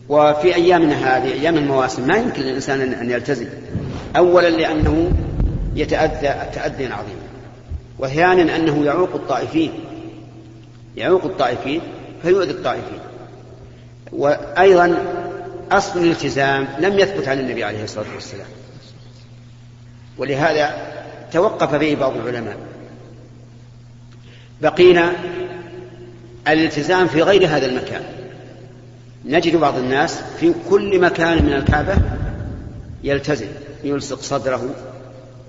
وفي 0.09 0.55
أيامنا 0.55 1.17
هذه 1.17 1.33
أيام 1.33 1.57
المواسم 1.57 2.07
ما 2.07 2.17
يمكن 2.17 2.41
للإنسان 2.41 2.93
أن 2.93 3.11
يلتزم. 3.11 3.47
أولا 4.17 4.49
لأنه 4.49 5.11
يتأذى 5.75 6.49
تأذيا 6.53 6.93
عظيما 6.93 7.29
وثانيا 7.99 8.55
أنه 8.55 8.85
يعوق 8.85 9.15
الطائفين. 9.15 9.71
يعوق 10.97 11.25
الطائفين 11.25 11.81
فيؤذي 12.21 12.51
الطائفين. 12.51 12.99
وأيضا 14.11 14.97
أصل 15.71 15.99
الالتزام 15.99 16.67
لم 16.79 16.99
يثبت 16.99 17.27
عن 17.27 17.39
النبي 17.39 17.63
عليه 17.63 17.83
الصلاة 17.83 18.13
والسلام. 18.15 18.47
ولهذا 20.17 20.73
توقف 21.31 21.75
به 21.75 21.95
بعض 21.95 22.17
العلماء. 22.17 22.57
بقينا 24.61 25.11
الالتزام 26.47 27.07
في 27.07 27.21
غير 27.21 27.47
هذا 27.47 27.65
المكان. 27.65 28.18
نجد 29.25 29.55
بعض 29.55 29.77
الناس 29.77 30.21
في 30.39 30.53
كل 30.69 31.01
مكان 31.01 31.45
من 31.45 31.53
الكعبة 31.53 31.95
يلتزم 33.03 33.47
يلصق 33.83 34.21
صدره 34.21 34.75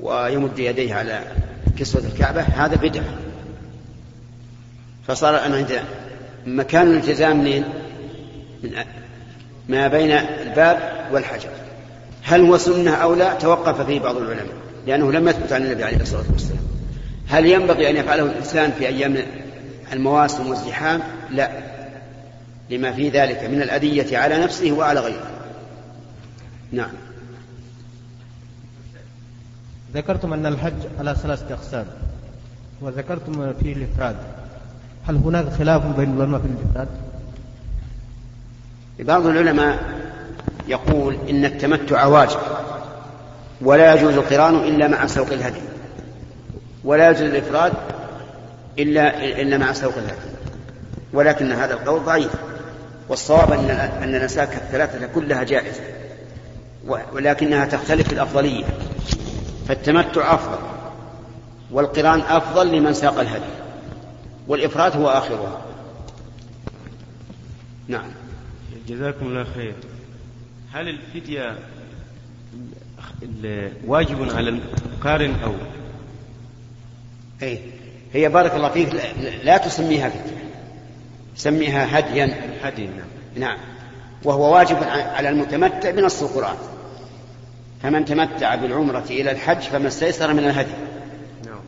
ويمد 0.03 0.59
يديه 0.59 0.95
على 0.95 1.21
كسوة 1.79 2.03
الكعبة 2.15 2.41
هذا 2.41 2.77
بدعة. 2.77 3.15
فصار 5.09 5.47
أنا 5.47 5.57
عند 5.57 5.81
مكان 6.47 6.87
الالتزام 6.87 7.41
منين؟ 7.41 7.65
من 8.63 8.71
ما 9.69 9.89
بين 9.89 10.11
الباب 10.13 11.09
والحجر. 11.13 11.49
هل 12.23 12.41
هو 12.41 12.57
سنة 12.57 12.95
أو 12.95 13.15
لا؟ 13.15 13.35
توقف 13.35 13.87
فيه 13.87 14.01
بعض 14.01 14.17
العلماء 14.17 14.55
لأنه 14.87 15.13
لم 15.13 15.29
يثبت 15.29 15.53
عن 15.53 15.65
النبي 15.65 15.85
عليه 15.85 16.01
الصلاة 16.01 16.25
والسلام. 16.33 16.63
هل 17.29 17.47
ينبغي 17.47 17.91
أن 17.91 17.97
يفعله 17.97 18.23
الإنسان 18.23 18.73
في 18.79 18.87
أيام 18.87 19.17
المواسم 19.93 20.51
والزحام؟ 20.51 21.01
لا. 21.31 21.51
لما 22.71 22.93
في 22.93 23.09
ذلك 23.09 23.45
من 23.45 23.63
الأذية 23.63 24.19
على 24.19 24.39
نفسه 24.39 24.73
وعلى 24.73 25.01
غيره. 25.01 25.31
نعم. 26.73 26.91
ذكرتم 29.95 30.33
أن 30.33 30.47
الحج 30.47 30.73
على 30.99 31.17
ثلاثة 31.23 31.55
أقسام 31.55 31.87
وذكرتم 32.81 33.53
فيه 33.53 33.73
الإفراد. 33.73 34.17
هل 35.09 35.17
هناك 35.17 35.53
خلاف 35.53 35.87
بين 35.87 36.15
العلماء 36.17 36.41
في 36.41 36.47
الإفراد؟ 36.47 36.89
بعض 38.99 39.27
العلماء 39.27 39.79
يقول 40.69 41.19
إن 41.31 41.45
التمتع 41.45 42.05
واجب 42.05 42.39
ولا 43.61 43.95
يجوز 43.95 44.15
القران 44.15 44.55
إلا 44.55 44.89
مع 44.89 45.07
سوق 45.07 45.33
الهدي. 45.33 45.61
ولا 46.85 47.11
يجوز 47.11 47.23
الإفراد 47.23 47.73
إلا 48.79 49.27
إلا 49.41 49.59
مع 49.59 49.73
سوق 49.73 49.95
الهدي. 49.97 50.31
ولكن 51.13 51.53
هذا 51.53 51.75
القول 51.75 52.05
ضعيف. 52.05 52.31
والصواب 53.11 53.53
أن 53.53 53.71
أن 53.71 54.25
نساك 54.25 54.55
الثلاثة 54.55 55.07
كلها 55.07 55.43
جائزة. 55.43 55.83
ولكنها 56.87 57.67
تختلف 57.67 58.09
في 58.09 58.13
الأفضلية. 58.13 58.65
فالتمتع 59.69 60.35
أفضل. 60.35 60.59
والقران 61.71 62.21
أفضل 62.21 62.77
لمن 62.77 62.95
ساق 62.95 63.21
الهدي. 63.21 63.53
والإفراد 64.49 64.97
هو 64.97 65.09
آخرها. 65.09 65.63
نعم. 67.89 68.11
جزاكم 68.89 69.27
الله 69.27 69.45
خير. 69.55 69.75
هل 70.73 70.89
الفدية 70.89 71.59
واجب 73.87 74.37
على 74.37 74.51
القارن 74.51 75.35
أو؟ 75.45 75.55
أي 77.43 77.61
هي 78.13 78.29
بارك 78.29 78.55
الله 78.55 78.69
فيك 78.69 78.89
لا 79.43 79.57
تسميها 79.59 80.09
فدية. 80.09 80.50
سميها 81.41 81.99
هديا. 81.99 82.35
هدي 82.63 82.87
نعم. 82.87 83.07
نعم. 83.37 83.59
وهو 84.25 84.55
واجب 84.55 84.77
على 84.89 85.29
المتمتع 85.29 85.91
بنص 85.91 86.23
القرآن. 86.23 86.57
فمن 87.83 88.05
تمتع 88.05 88.55
بالعمرة 88.55 89.05
إلى 89.11 89.31
الحج 89.31 89.61
فما 89.61 89.89
استيسر 89.89 90.33
من 90.33 90.45
الهدي. 90.45 90.73
نعم. 91.47 91.61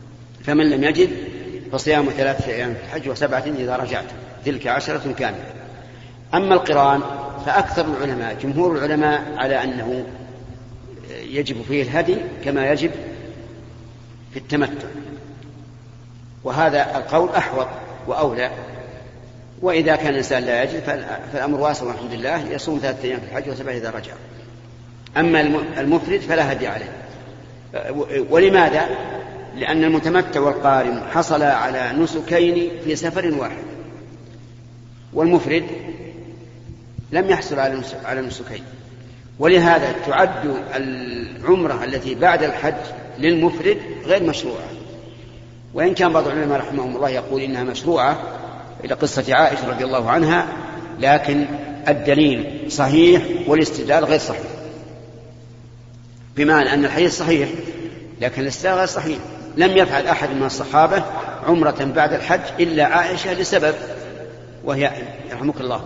فمن 0.43 0.69
لم 0.69 0.83
يجد 0.83 1.09
فصيام 1.71 2.05
ثلاثة 2.17 2.51
أيام 2.51 2.73
في 2.73 2.79
الحج 2.83 3.09
وسبعة 3.09 3.43
إذا 3.57 3.75
رجعت. 3.75 4.05
تلك 4.45 4.67
عشرة 4.67 5.13
كاملة. 5.19 5.45
أما 6.33 6.53
القرآن 6.55 7.01
فأكثر 7.45 7.85
العلماء 7.85 8.33
جمهور 8.43 8.77
العلماء 8.77 9.23
على 9.37 9.63
أنه 9.63 10.05
يجب 11.09 11.61
فيه 11.61 11.83
الهدي 11.83 12.17
كما 12.45 12.71
يجب 12.71 12.91
في 14.33 14.39
التمتع. 14.39 14.87
وهذا 16.43 16.97
القول 16.97 17.29
أحوط 17.29 17.67
وأولى. 18.07 18.51
وإذا 19.63 19.95
كان 19.95 20.09
الإنسان 20.09 20.43
لا 20.43 20.63
يجد 20.63 20.83
فالأمر 21.33 21.59
واسع 21.59 21.85
والحمد 21.85 22.13
لله 22.13 22.51
يصوم 22.51 22.79
ثلاثة 22.79 23.07
أيام 23.07 23.19
في 23.19 23.25
الحج 23.25 23.49
وسبعة 23.49 23.73
إذا 23.73 23.89
رجع. 23.89 24.13
أما 25.17 25.41
المفرد 25.77 26.19
فلا 26.19 26.51
هدي 26.51 26.67
عليه. 26.67 26.89
ولماذا؟ 28.29 28.87
لأن 29.55 29.83
المتمتع 29.83 30.39
والقارن 30.39 31.01
حصل 31.13 31.43
على 31.43 31.91
نسكين 31.99 32.71
في 32.83 32.95
سفر 32.95 33.33
واحد. 33.33 33.63
والمفرد 35.13 35.63
لم 37.11 37.29
يحصل 37.29 37.59
على 38.05 38.19
النسكين 38.19 38.63
ولهذا 39.39 39.95
تعد 40.07 40.55
العمرة 40.75 41.83
التي 41.83 42.15
بعد 42.15 42.43
الحج 42.43 42.73
للمفرد 43.19 43.77
غير 44.05 44.23
مشروعة. 44.23 44.67
وإن 45.73 45.93
كان 45.93 46.13
بعض 46.13 46.27
العلماء 46.27 46.59
رحمهم 46.59 46.95
الله 46.95 47.09
يقول 47.09 47.41
إنها 47.41 47.63
مشروعة 47.63 48.19
إلى 48.85 48.93
قصة 48.93 49.35
عائشة 49.35 49.69
رضي 49.69 49.83
الله 49.83 50.11
عنها 50.11 50.47
لكن 50.99 51.45
الدليل 51.87 52.65
صحيح 52.71 53.23
والاستدلال 53.47 54.05
غير 54.05 54.19
صحيح. 54.19 54.51
بمعنى 56.35 56.73
أن 56.73 56.85
الحديث 56.85 57.17
صحيح 57.17 57.49
لكن 58.21 58.41
الاستدلال 58.41 58.77
غير 58.77 58.87
صحيح. 58.87 59.17
لم 59.57 59.77
يفعل 59.77 60.07
أحد 60.07 60.29
من 60.29 60.43
الصحابة 60.43 61.03
عمرة 61.47 61.91
بعد 61.95 62.13
الحج 62.13 62.41
إلا 62.59 62.85
عائشة 62.85 63.33
لسبب 63.33 63.75
وهي 64.63 64.91
يرحمك 65.31 65.61
الله 65.61 65.85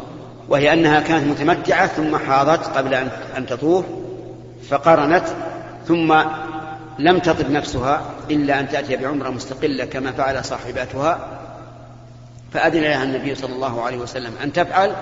وهي 0.50 0.74
أنها 0.74 1.00
كانت 1.00 1.28
متمتعة 1.28 1.88
ثم 1.88 2.18
حاضت 2.18 2.78
قبل 2.78 2.94
أن 3.38 3.46
تطوف 3.46 3.86
فقرنت 4.70 5.24
ثم 5.88 6.22
لم 7.00 7.20
تطب 7.20 7.52
نفسها 7.52 8.02
إلا 8.32 8.60
أن 8.60 8.70
تأتي 8.70 8.96
بعمرة 8.96 9.30
مستقلة 9.30 9.86
كما 9.86 10.12
فعل 10.12 10.46
صاحباتها. 10.46 11.40
فأذن 12.58 12.82
لها 12.82 13.04
النبي 13.04 13.36
صلى 13.36 13.54
الله 13.54 13.82
عليه 13.82 13.98
وسلم 13.98 14.34
أن 14.44 14.54
تفعل 14.54 14.96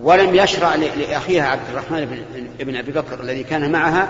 ولم 0.00 0.34
يشرع 0.34 0.74
لأخيها 0.74 1.46
عبد 1.46 1.68
الرحمن 1.70 2.24
بن 2.58 2.76
أبي 2.76 2.92
بكر 2.92 3.20
الذي 3.20 3.42
كان 3.42 3.72
معها 3.72 4.08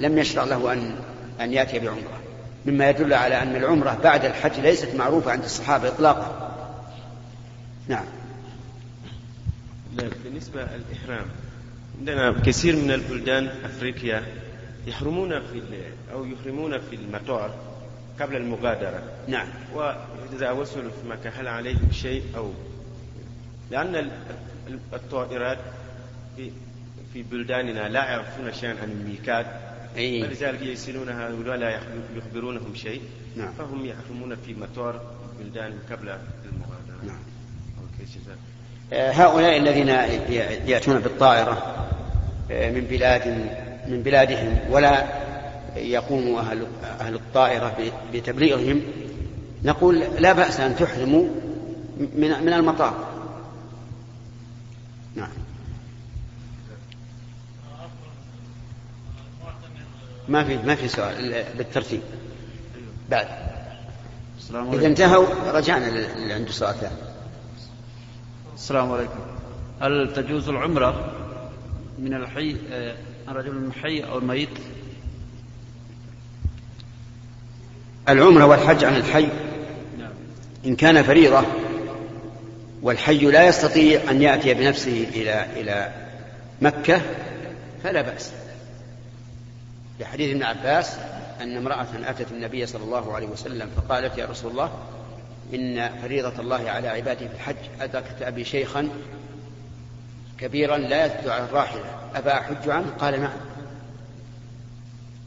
لم 0.00 0.18
يشرع 0.18 0.44
له 0.44 0.72
أن 0.72 0.96
أن 1.40 1.52
يأتي 1.52 1.78
بعمرة. 1.78 2.20
مما 2.66 2.90
يدل 2.90 3.14
على 3.14 3.42
أن 3.42 3.56
العمرة 3.56 3.98
بعد 4.04 4.24
الحج 4.24 4.60
ليست 4.60 4.94
معروفة 4.94 5.30
عند 5.30 5.44
الصحابة 5.44 5.88
إطلاقا. 5.88 6.50
نعم. 7.88 8.04
بالنسبة 10.24 10.60
للإحرام 10.60 11.26
عندنا 11.98 12.42
كثير 12.46 12.76
من 12.76 12.90
البلدان 12.90 13.48
أفريقيا 13.64 14.22
يحرمون 14.86 15.40
في 15.40 15.62
أو 16.12 16.24
يحرمون 16.24 16.78
في 16.78 16.96
المطار. 16.96 17.54
قبل 18.20 18.36
المغادرة 18.36 19.02
نعم 19.28 19.48
وإذا 19.74 20.50
وصلوا 20.50 20.90
في 20.90 21.08
مكة 21.08 21.30
هل 21.30 21.48
عليهم 21.48 21.92
شيء 21.92 22.22
أو 22.36 22.50
لأن 23.70 24.10
الطائرات 24.92 25.58
في 26.36 26.50
في 27.12 27.22
بلداننا 27.22 27.88
لا 27.88 28.04
يعرفون 28.04 28.52
شيئا 28.52 28.76
عن 28.82 28.90
الميكات 28.90 29.46
أي. 29.96 30.22
فلذلك 30.22 30.62
يرسلونها 30.62 31.28
ولا 31.28 31.80
يخبرونهم 32.16 32.74
شيء 32.74 33.02
نعم. 33.36 33.52
فهم 33.58 33.86
يحرمون 33.86 34.36
في 34.46 34.54
مطار 34.54 35.00
بلدان 35.38 35.72
قبل 35.90 36.08
المغادرة 36.08 37.06
نعم. 37.06 37.18
أوكي 37.78 38.04
جزاك 38.04 38.38
هؤلاء 38.92 39.56
الذين 39.56 39.88
يأتون 40.68 40.98
بالطائرة 40.98 41.86
من 42.50 42.86
بلاد 42.90 43.28
من 43.88 44.02
بلادهم 44.02 44.58
ولا 44.70 45.23
يقوم 45.76 46.36
أهل, 46.36 46.66
أهل 46.82 47.14
الطائرة 47.14 47.76
بتبليغهم 48.14 48.82
نقول 49.64 49.98
لا 49.98 50.32
بأس 50.32 50.60
أن 50.60 50.76
تحرموا 50.76 51.28
من 51.98 52.44
من 52.44 52.52
المطار. 52.52 53.14
نعم. 55.14 55.28
ما 60.28 60.44
في 60.44 60.56
ما 60.56 60.74
في 60.74 60.88
سؤال 60.88 61.44
بالترتيب. 61.58 62.00
بعد. 63.10 63.28
السلام 64.38 64.72
إذا 64.72 64.86
انتهوا 64.86 65.26
رجعنا 65.52 65.88
اللي 65.88 66.32
عنده 66.32 66.50
سؤال 66.50 66.74
ثاني. 66.74 66.94
السلام 68.54 68.92
عليكم. 68.92 69.20
هل 69.80 70.12
تجوز 70.16 70.48
العمرة 70.48 71.12
من 71.98 72.14
الحي 72.14 72.56
آه، 72.72 72.96
الرجل 73.28 73.56
الحي 73.56 74.00
أو 74.00 74.18
الميت؟ 74.18 74.48
العمرة 78.08 78.44
والحج 78.44 78.84
عن 78.84 78.96
الحي. 78.96 79.28
إن 80.66 80.76
كان 80.76 81.02
فريضة 81.02 81.44
والحي 82.82 83.18
لا 83.18 83.46
يستطيع 83.46 84.00
أن 84.10 84.22
يأتي 84.22 84.54
بنفسه 84.54 85.06
إلى 85.14 85.46
إلى 85.56 85.92
مكة 86.60 87.00
فلا 87.82 88.02
بأس. 88.02 88.32
لحديث 90.00 90.30
ابن 90.30 90.42
عباس 90.42 90.96
أن 91.40 91.56
امرأة 91.56 91.86
أتت 92.04 92.32
النبي 92.32 92.66
صلى 92.66 92.84
الله 92.84 93.14
عليه 93.14 93.26
وسلم 93.26 93.70
فقالت 93.76 94.18
يا 94.18 94.26
رسول 94.26 94.50
الله 94.50 94.70
إن 95.54 95.90
فريضة 96.02 96.40
الله 96.40 96.70
على 96.70 96.88
عباده 96.88 97.28
في 97.28 97.34
الحج 97.34 97.56
أدركت 97.80 98.22
أبي 98.22 98.44
شيخا 98.44 98.88
كبيرا 100.38 100.76
لا 100.76 101.06
يثبت 101.06 101.28
على 101.28 101.44
الراحلة 101.44 101.84
أفا 102.14 102.38
أحج 102.38 102.68
عنه؟ 102.68 102.86
قال 102.98 103.20
نعم. 103.20 103.32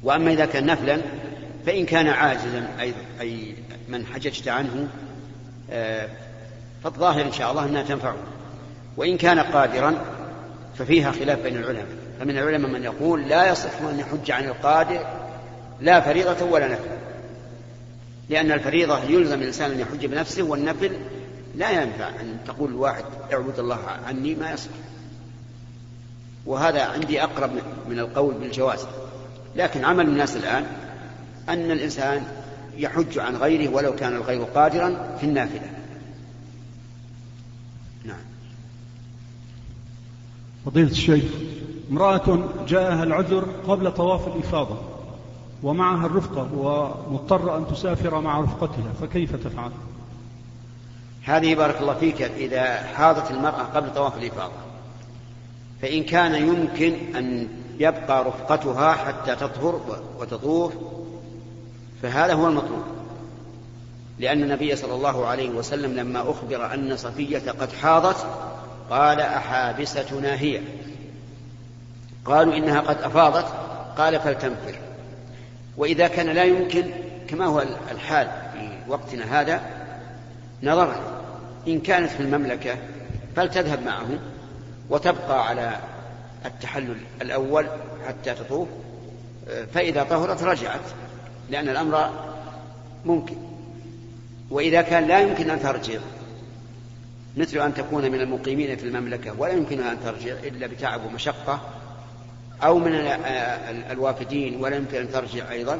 وأما 0.03 0.31
إذا 0.31 0.45
كان 0.45 0.65
نفلا 0.65 1.01
فإن 1.67 1.85
كان 1.85 2.07
عاجزا 2.07 2.67
أي, 3.21 3.55
من 3.89 4.05
حججت 4.05 4.47
عنه 4.47 4.87
آه، 5.71 6.09
فالظاهر 6.83 7.25
إن 7.25 7.31
شاء 7.31 7.51
الله 7.51 7.65
أنها 7.65 7.83
تنفعه. 7.83 8.15
وإن 8.97 9.17
كان 9.17 9.39
قادرا 9.39 9.95
ففيها 10.77 11.11
خلاف 11.11 11.39
بين 11.39 11.57
العلماء. 11.57 11.85
فمن 12.19 12.37
العلماء 12.37 12.71
من 12.71 12.83
يقول 12.83 13.27
لا 13.27 13.51
يصح 13.51 13.81
أن 13.81 13.99
يحج 13.99 14.31
عن 14.31 14.45
القادر 14.45 15.05
لا 15.81 16.01
فريضة 16.01 16.45
ولا 16.45 16.67
نفل. 16.67 16.89
لأن 18.29 18.51
الفريضة 18.51 19.03
يلزم 19.03 19.41
الإنسان 19.41 19.71
أن 19.71 19.79
يحج 19.79 20.05
بنفسه 20.05 20.43
والنفل 20.43 20.91
لا 21.55 21.71
ينفع 21.71 22.09
أن 22.09 22.37
تقول 22.47 22.69
الواحد 22.69 23.05
اعبد 23.33 23.59
الله 23.59 23.79
عني 24.07 24.35
ما 24.35 24.51
يصح. 24.51 24.71
وهذا 26.45 26.83
عندي 26.83 27.23
أقرب 27.23 27.51
من 27.89 27.99
القول 27.99 28.33
بالجواز. 28.33 28.87
لكن 29.55 29.85
عمل 29.85 30.07
الناس 30.07 30.35
الآن 30.35 30.65
أن 31.49 31.71
الإنسان 31.71 32.23
يحج 32.77 33.19
عن 33.19 33.35
غيره 33.35 33.71
ولو 33.71 33.95
كان 33.95 34.15
الغير 34.15 34.43
قادرا 34.43 35.17
في 35.19 35.23
النافلة 35.23 35.69
نعم 38.05 38.25
فضيلة 40.65 40.91
الشيخ 40.91 41.23
امرأة 41.91 42.49
جاءها 42.67 43.03
العذر 43.03 43.47
قبل 43.67 43.91
طواف 43.91 44.27
الإفاضة 44.27 44.77
ومعها 45.63 46.05
الرفقة 46.05 46.49
ومضطرة 46.53 47.57
أن 47.57 47.67
تسافر 47.67 48.21
مع 48.21 48.39
رفقتها 48.41 48.93
فكيف 49.01 49.35
تفعل؟ 49.35 49.71
هذه 51.23 51.55
بارك 51.55 51.81
الله 51.81 51.93
فيك 51.93 52.21
إذا 52.21 52.75
حاضت 52.75 53.31
المرأة 53.31 53.63
قبل 53.63 53.93
طواف 53.93 54.17
الإفاضة 54.17 54.53
فإن 55.81 56.03
كان 56.03 56.47
يمكن 56.47 57.15
أن 57.15 57.47
يبقى 57.79 58.23
رفقتها 58.23 58.93
حتى 58.93 59.35
تطهر 59.35 59.81
وتطوف 60.19 60.73
فهذا 62.01 62.33
هو 62.33 62.47
المطلوب. 62.47 62.83
لأن 64.19 64.43
النبي 64.43 64.75
صلى 64.75 64.93
الله 64.93 65.27
عليه 65.27 65.49
وسلم 65.49 65.95
لما 65.95 66.31
أخبر 66.31 66.73
أن 66.73 66.97
صفية 66.97 67.51
قد 67.51 67.71
حاضت 67.71 68.27
قال 68.89 69.21
أحابستنا 69.21 70.35
هي. 70.39 70.61
قالوا 72.25 72.53
إنها 72.53 72.79
قد 72.79 73.01
أفاضت 73.01 73.45
قال 73.97 74.19
فلتنفر. 74.19 74.75
وإذا 75.77 76.07
كان 76.07 76.25
لا 76.29 76.43
يمكن 76.43 76.85
كما 77.27 77.45
هو 77.45 77.63
الحال 77.91 78.27
في 78.53 78.69
وقتنا 78.87 79.41
هذا 79.41 79.61
نظرنا 80.63 81.21
إن 81.67 81.79
كانت 81.79 82.11
في 82.11 82.19
المملكة 82.19 82.75
فلتذهب 83.35 83.83
معهم 83.85 84.19
وتبقى 84.89 85.47
على 85.47 85.79
التحلل 86.45 86.97
الأول 87.21 87.67
حتى 88.07 88.33
تطوف. 88.33 88.67
فإذا 89.73 90.03
طهرت 90.03 90.43
رجعت. 90.43 90.81
لأن 91.49 91.69
الأمر 91.69 92.09
ممكن. 93.05 93.35
وإذا 94.49 94.81
كان 94.81 95.07
لا 95.07 95.19
يمكن 95.19 95.49
أن 95.49 95.59
ترجع 95.59 95.99
مثل 97.37 97.57
أن 97.57 97.73
تكون 97.73 98.11
من 98.11 98.21
المقيمين 98.21 98.77
في 98.77 98.83
المملكة 98.83 99.39
ولا 99.39 99.53
يمكنها 99.53 99.91
أن 99.91 99.97
ترجع 100.03 100.33
إلا 100.33 100.67
بتعب 100.67 101.05
ومشقة 101.05 101.61
أو 102.63 102.79
من 102.79 102.91
الوافدين 103.91 104.63
ولا 104.63 104.75
يمكن 104.75 104.97
أن 104.97 105.11
ترجع 105.11 105.51
أيضا 105.51 105.79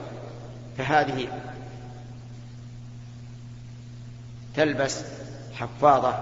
فهذه 0.77 1.27
تلبس 4.55 5.03
حفاضة 5.53 6.13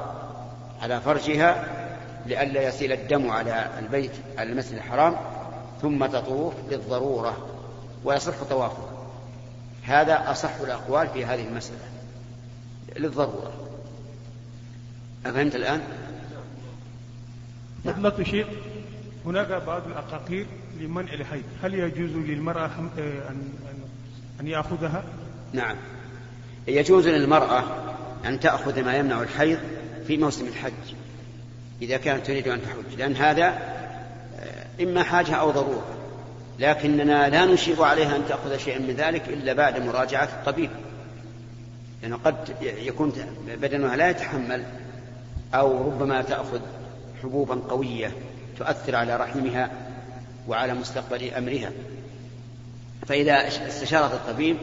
على 0.82 1.02
فرجها 1.02 1.66
لئلا 2.26 2.68
يسيل 2.68 2.92
الدم 2.92 3.30
على 3.32 3.70
البيت 3.80 4.12
على 4.38 4.52
المسجد 4.52 4.74
الحرام 4.74 5.16
ثم 5.82 6.06
تطوف 6.06 6.54
للضرورة 6.72 7.38
ويصح 8.04 8.44
طوافها 8.50 8.95
هذا 9.86 10.32
أصح 10.32 10.56
الأقوال 10.62 11.08
في 11.08 11.26
هذه 11.26 11.48
المسألة 11.48 11.80
للضرورة. 12.96 13.54
أفهمت 15.26 15.56
الآن؟ 15.56 15.82
فضلة 17.86 18.20
الشيخ 18.20 18.48
هناك 19.26 19.48
بعض 19.48 19.88
الأقاقير 19.88 20.46
لمنع 20.80 21.14
الحيض. 21.14 21.44
هل 21.64 21.74
يجوز 21.74 22.12
للمرأة 22.12 22.70
أن 22.98 23.50
أن 24.40 24.48
يأخذها؟ 24.48 25.04
نعم. 25.54 25.76
يجوز 26.68 27.08
للمرأة 27.08 27.64
أن 28.26 28.40
تأخذ 28.40 28.84
ما 28.84 28.98
يمنع 28.98 29.22
الحيض 29.22 29.60
في 30.08 30.18
موسم 30.18 30.48
الحج 30.48 30.74
إذا 31.82 31.98
كانت 31.98 32.26
تريد 32.26 32.48
أن 32.48 32.62
تحج 32.62 33.00
لأن 33.00 33.16
هذا 33.16 33.76
إما 34.82 35.04
حاجة 35.04 35.36
أو 35.36 35.52
ضرورة. 35.52 35.95
لكننا 36.60 37.30
لا 37.30 37.46
نشير 37.46 37.84
عليها 37.84 38.16
أن 38.16 38.28
تأخذ 38.30 38.58
شيئا 38.58 38.80
من 38.80 38.94
ذلك 38.94 39.30
إلا 39.30 39.54
بعد 39.54 39.82
مراجعة 39.82 40.24
الطبيب. 40.24 40.70
لأنه 42.02 42.18
قد 42.26 42.36
يكون 42.62 43.14
بدنها 43.48 43.96
لا 43.96 44.10
يتحمل 44.10 44.64
أو 45.54 45.86
ربما 45.86 46.22
تأخذ 46.22 46.60
حبوبا 47.24 47.56
قوية 47.56 48.12
تؤثر 48.58 48.96
على 48.96 49.16
رحمها 49.16 49.72
وعلى 50.48 50.74
مستقبل 50.74 51.34
أمرها. 51.34 51.72
فإذا 53.08 53.48
استشارت 53.48 54.14
الطبيب 54.14 54.58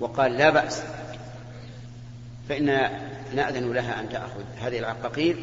وقال 0.00 0.32
لا 0.32 0.50
بأس 0.50 0.82
فإننا 2.48 3.00
نأذن 3.34 3.72
لها 3.72 4.00
أن 4.00 4.08
تأخذ 4.08 4.44
هذه 4.60 4.78
العقاقير 4.78 5.36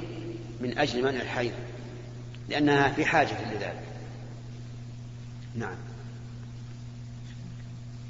من 0.62 0.78
أجل 0.78 1.04
منع 1.04 1.22
الحيض 1.22 1.52
لأنها 2.50 2.92
في 2.92 3.06
حاجة 3.06 3.52
لذلك. 3.52 3.82
نعم. 5.56 5.76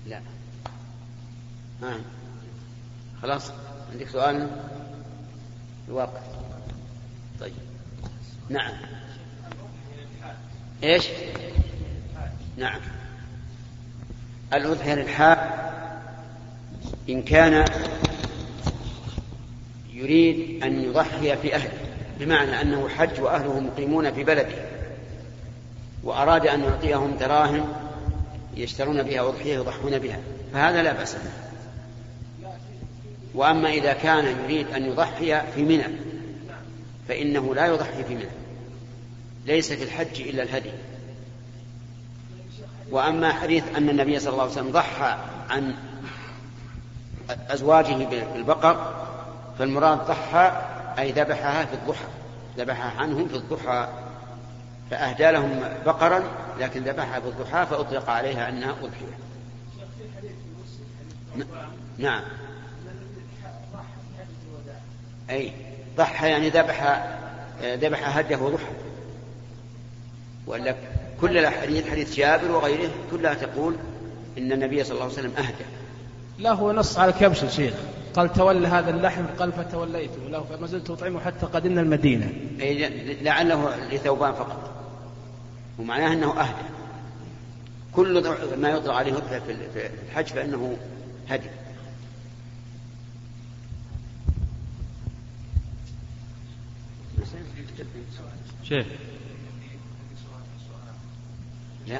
لا. 0.08 0.22
آه. 1.84 2.00
خلاص. 3.22 3.52
عندك 3.92 4.10
سؤال؟ 4.10 4.48
الواقع. 5.88 6.22
طيب. 7.40 7.54
نعم. 8.50 8.74
إيش؟ 10.84 11.08
نعم. 12.58 12.80
الأضحية 14.54 14.94
للحاء 14.94 15.62
إن 17.10 17.22
كان 17.22 17.66
يريد 19.94 20.64
أن 20.64 20.84
يضحي 20.84 21.38
في 21.38 21.56
أهله 21.56 21.72
بمعنى 22.20 22.62
أنه 22.62 22.90
حج 22.90 23.22
وأهله 23.22 23.60
مقيمون 23.60 24.14
في 24.14 24.24
بلده 24.24 24.56
وأراد 26.04 26.48
أن 26.48 26.64
يعطيهم 26.64 27.18
دراهم 27.18 27.74
يشترون 28.56 29.04
بها 29.04 29.22
أضحية 29.30 29.56
يضحون 29.56 30.00
بها 30.00 30.20
فهذا 30.54 30.84
لا 30.84 30.94
بأس 30.94 31.16
به. 31.16 31.32
وأما 33.36 33.70
إذا 33.70 33.94
كان 33.94 34.26
يريد 34.44 34.68
أن 34.68 34.86
يضحي 34.86 35.42
في 35.56 35.64
منى 35.64 35.88
فإنه 37.08 37.56
لا 37.56 37.66
يضحي 37.66 38.04
في 38.04 38.16
منى. 38.16 38.26
ليس 39.46 39.74
في 39.74 39.84
الحج 39.84 40.22
إلا 40.22 40.44
الهدي. 40.44 40.72
وأما 42.92 43.34
حديث 43.34 43.64
أن 43.78 43.90
النبي 43.90 44.20
صلى 44.20 44.32
الله 44.32 44.44
عليه 44.44 44.52
وسلم 44.54 44.72
ضحى 44.72 45.18
عن 45.50 45.74
أزواجه 47.30 48.26
بالبقر 48.34 48.94
فالمراد 49.60 49.98
ضحى 49.98 50.52
أي 51.00 51.12
ذبحها 51.12 51.66
في 51.66 51.74
الضحى 51.74 52.06
ذبحها 52.58 53.02
عنهم 53.02 53.28
في 53.28 53.36
الضحى 53.36 53.88
فأهدى 54.92 55.32
لهم 55.32 55.64
بقرا 55.86 56.24
لكن 56.60 56.84
ذبحها 56.84 57.20
في 57.20 57.28
الضحى 57.28 57.66
فأطلق 57.66 58.10
عليها 58.10 58.50
أنها 58.50 58.72
أضحية. 58.72 59.18
نعم. 61.98 62.24
أي 65.30 65.52
ضحى 65.98 66.30
يعني 66.30 66.50
ذبح 66.50 67.08
ذبح 67.64 68.18
هديه 68.18 68.38
وضحى. 68.38 68.72
ولا 70.48 70.76
كل 71.22 71.38
الأحاديث 71.38 71.90
حديث 71.90 72.16
جابر 72.16 72.52
وغيره 72.52 72.92
كلها 73.12 73.34
تقول 73.34 73.76
إن 74.38 74.52
النبي 74.52 74.84
صلى 74.84 74.92
الله 74.92 75.04
عليه 75.04 75.14
وسلم 75.14 75.34
أهدى. 75.38 75.66
لا 76.40 76.52
هو 76.52 76.72
نص 76.72 76.98
على 76.98 77.12
الكبش 77.12 77.46
شيخ؟ 77.46 77.74
قال 78.14 78.34
تولى 78.34 78.68
هذا 78.68 78.90
اللحم 78.90 79.26
قال 79.40 79.52
فتوليته. 79.52 80.30
له 80.30 80.44
فما 80.44 80.68
زلت 80.68 80.90
أطعمه 80.90 81.20
حتى 81.20 81.46
قدمنا 81.46 81.82
المدينة. 81.82 82.34
أي 82.62 82.90
لعله 83.24 83.76
لثوبان 83.92 84.34
فقط. 84.34 84.71
ومعناه 85.82 86.14
أنه 86.14 86.42
أهدى. 86.42 86.68
كل 87.94 88.28
ما 88.58 88.70
يطلق 88.70 88.94
عليه 88.94 89.14
في 89.14 89.90
الحج 90.10 90.26
فإنه 90.26 90.78
هدي. 91.30 91.50
شيخ. 98.64 98.86
لا. 101.88 102.00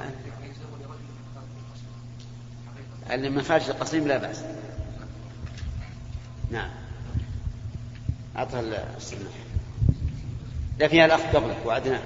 المفارش 3.12 3.70
القصيم 3.70 4.08
لا 4.08 4.18
بأس. 4.18 4.44
نعم. 6.52 6.70
أعطها 8.38 8.60
السماح 8.98 9.34
لا 10.80 10.88
فيها 10.88 11.06
الأخ 11.06 11.22
قبلك 11.22 11.58
وعدناه 11.66 12.02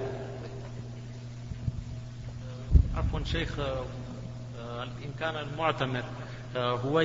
عفوا 3.16 3.26
شيخ 3.26 3.60
إن 4.80 5.14
كان 5.20 5.36
المعتمر 5.36 6.04
هو 6.58 7.00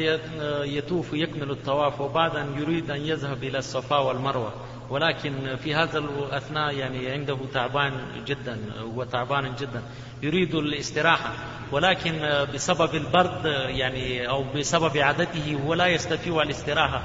يطوف 0.64 1.12
يكمل 1.12 1.50
الطواف 1.50 2.00
وبعد 2.00 2.36
أن 2.36 2.58
يريد 2.58 2.90
أن 2.90 3.00
يذهب 3.00 3.44
إلى 3.44 3.58
الصفا 3.58 3.98
والمروة. 3.98 4.52
ولكن 4.90 5.56
في 5.56 5.74
هذا 5.74 5.98
الأثناء 5.98 6.74
يعني 6.74 7.10
عنده 7.10 7.38
تعبان 7.54 7.92
جدا 8.26 8.58
هو 8.80 9.04
تعبان 9.04 9.54
جدا 9.60 9.82
يريد 10.22 10.54
الاستراحة. 10.54 11.32
ولكن 11.72 12.46
بسبب 12.54 12.94
البرد 12.94 13.44
يعني 13.68 14.28
أو 14.28 14.44
بسبب 14.56 14.98
عادته 14.98 15.58
هو 15.66 15.74
لا 15.74 15.86
يستطيع 15.86 16.42
الاستراحة 16.42 17.02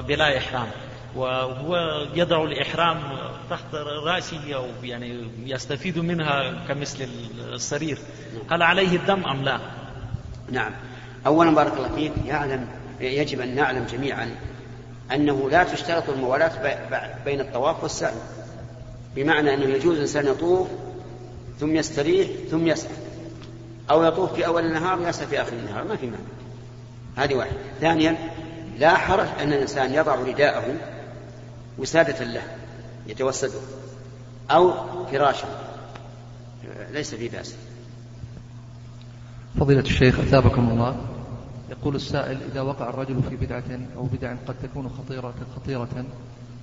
بلا 0.00 0.38
إحرام. 0.38 0.68
وهو 1.16 1.76
يضع 2.14 2.44
الإحرام 2.44 2.98
تحت 3.50 3.74
رأسه 4.04 4.54
أو 4.54 4.66
يعني 4.82 5.28
يستفيد 5.46 5.98
منها 5.98 6.64
كمثل 6.68 7.08
السرير 7.38 7.98
هل 8.50 8.62
عليه 8.62 8.96
الدم 8.96 9.24
أم 9.24 9.42
لا؟ 9.42 9.60
نعم. 10.50 10.72
أولا 11.26 11.50
بارك 11.54 11.72
الله 11.76 11.88
فيك 11.88 12.12
يعلم 12.26 12.68
يجب 13.00 13.40
أن 13.40 13.54
نعلم 13.54 13.84
جميعا 13.84 14.30
أنه 15.12 15.50
لا 15.50 15.64
تشترط 15.64 16.10
الموالاة 16.10 16.52
بين 17.24 17.40
الطواف 17.40 17.82
والسعي 17.82 18.14
بمعنى 19.16 19.54
أنه 19.54 19.64
يجوز 19.64 19.94
الإنسان 19.94 20.26
يطوف 20.26 20.68
ثم 21.60 21.76
يستريح 21.76 22.28
ثم 22.50 22.66
يسعى 22.66 22.92
أو 23.90 24.04
يطوف 24.04 24.32
في 24.32 24.46
أول 24.46 24.66
النهار 24.66 24.98
ويسعى 25.00 25.26
في 25.26 25.42
آخر 25.42 25.52
النهار 25.52 25.84
ما 25.84 25.96
في 25.96 26.06
معنى 26.06 26.22
هذه 27.16 27.34
واحدة. 27.34 27.56
ثانيا 27.80 28.16
لا 28.78 28.94
حرج 28.94 29.26
أن 29.40 29.52
الإنسان 29.52 29.94
يضع 29.94 30.14
رداءه 30.14 30.64
وسادة 31.78 32.24
له. 32.24 32.42
يتوسده 33.06 33.60
أو 34.50 34.72
فراشا. 35.06 35.46
ليس 36.90 37.14
في 37.14 37.28
بأس. 37.28 37.54
فضيلة 39.60 39.80
الشيخ 39.80 40.20
أثابكم 40.20 40.68
الله. 40.68 40.96
يقول 41.70 41.96
السائل 41.96 42.38
إذا 42.52 42.60
وقع 42.60 42.88
الرجل 42.88 43.22
في 43.30 43.36
بدعة 43.36 43.80
أو 43.96 44.04
بدع 44.04 44.34
قد 44.48 44.54
تكون 44.62 44.88
خطيرة 44.88 45.34
خطيرة 45.56 46.04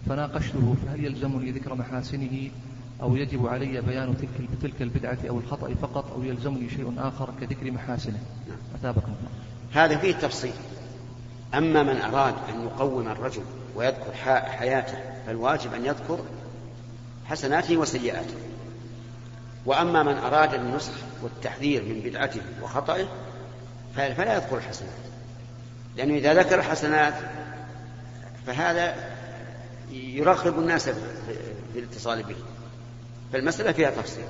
فناقشته 0.10 0.76
فهل 0.86 1.06
يلزمني 1.06 1.52
ذكر 1.52 1.76
محاسنه 1.76 2.50
أو 3.02 3.16
يجب 3.16 3.48
علي 3.48 3.82
بيان 3.82 4.18
تلك 4.18 4.50
تلك 4.62 4.82
البدعة 4.82 5.18
أو 5.30 5.38
الخطأ 5.38 5.74
فقط 5.82 6.12
أو 6.12 6.24
يلزمني 6.24 6.70
شيء 6.70 6.94
آخر 6.98 7.30
كذكر 7.42 7.72
محاسنه؟ 7.72 8.20
أثابكم 8.76 9.12
الله. 9.12 9.86
هذا 9.86 9.98
فيه 9.98 10.14
تفصيل 10.14 10.54
أما 11.54 11.84
من 11.84 12.02
أراد 12.02 12.34
أن 12.50 12.62
يقوم 12.62 13.08
الرجل 13.08 13.44
ويذكر 13.76 14.14
حياته 14.46 14.98
فالواجب 15.26 15.74
أن 15.74 15.86
يذكر 15.86 16.20
حسناته 17.26 17.78
وسيئاته. 17.78 18.36
وأما 19.66 20.04
من 20.04 20.18
أراد 20.18 20.54
النصح 20.54 20.94
والتحذير 21.24 21.84
من 21.84 22.02
بدعته 22.02 22.42
وخطئه 22.62 23.08
فلا 23.96 24.36
يذكر 24.36 24.58
الحسنات. 24.58 24.92
لأنه 25.98 26.18
إذا 26.18 26.34
ذكر 26.34 26.60
الحسنات 26.60 27.14
فهذا 28.48 28.96
يرغب 29.92 30.60
الناس 30.60 30.90
في 30.90 31.80
الاتصال 31.80 32.24
به. 32.24 32.36
فالمسألة 33.34 33.72
فيها 33.72 33.90
تفصيل. 33.90 34.26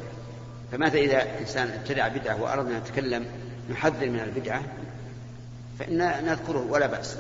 فماذا 0.72 0.98
إذا 0.98 1.40
إنسان 1.40 1.68
ابتدع 1.68 2.08
بدعة 2.08 2.42
وأردنا 2.42 2.80
نتكلم 2.80 3.26
نحذر 3.72 4.10
من 4.10 4.20
البدعة؟ 4.20 4.64
فإن 5.80 6.26
نذكره 6.26 6.68
ولا 6.70 6.88
بأس. 6.88 7.18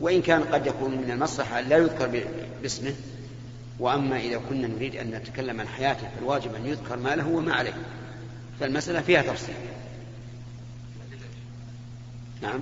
وإن 0.00 0.22
كان 0.22 0.42
قد 0.42 0.66
يكون 0.66 0.90
من 0.90 1.10
المصلحة 1.10 1.60
لا 1.60 1.76
يذكر 1.76 2.24
باسمه 2.62 2.94
وأما 3.78 4.16
إذا 4.16 4.40
كنا 4.48 4.68
نريد 4.68 4.96
أن 4.96 5.10
نتكلم 5.10 5.60
عن 5.60 5.68
حياته 5.68 6.08
فالواجب 6.16 6.54
أن 6.54 6.66
يذكر 6.66 6.96
ما 6.96 7.16
له 7.16 7.28
وما 7.28 7.54
عليه. 7.54 7.74
فالمسألة 8.60 9.00
فيها 9.00 9.22
تفصيل. 9.22 9.54
نعم. 12.42 12.60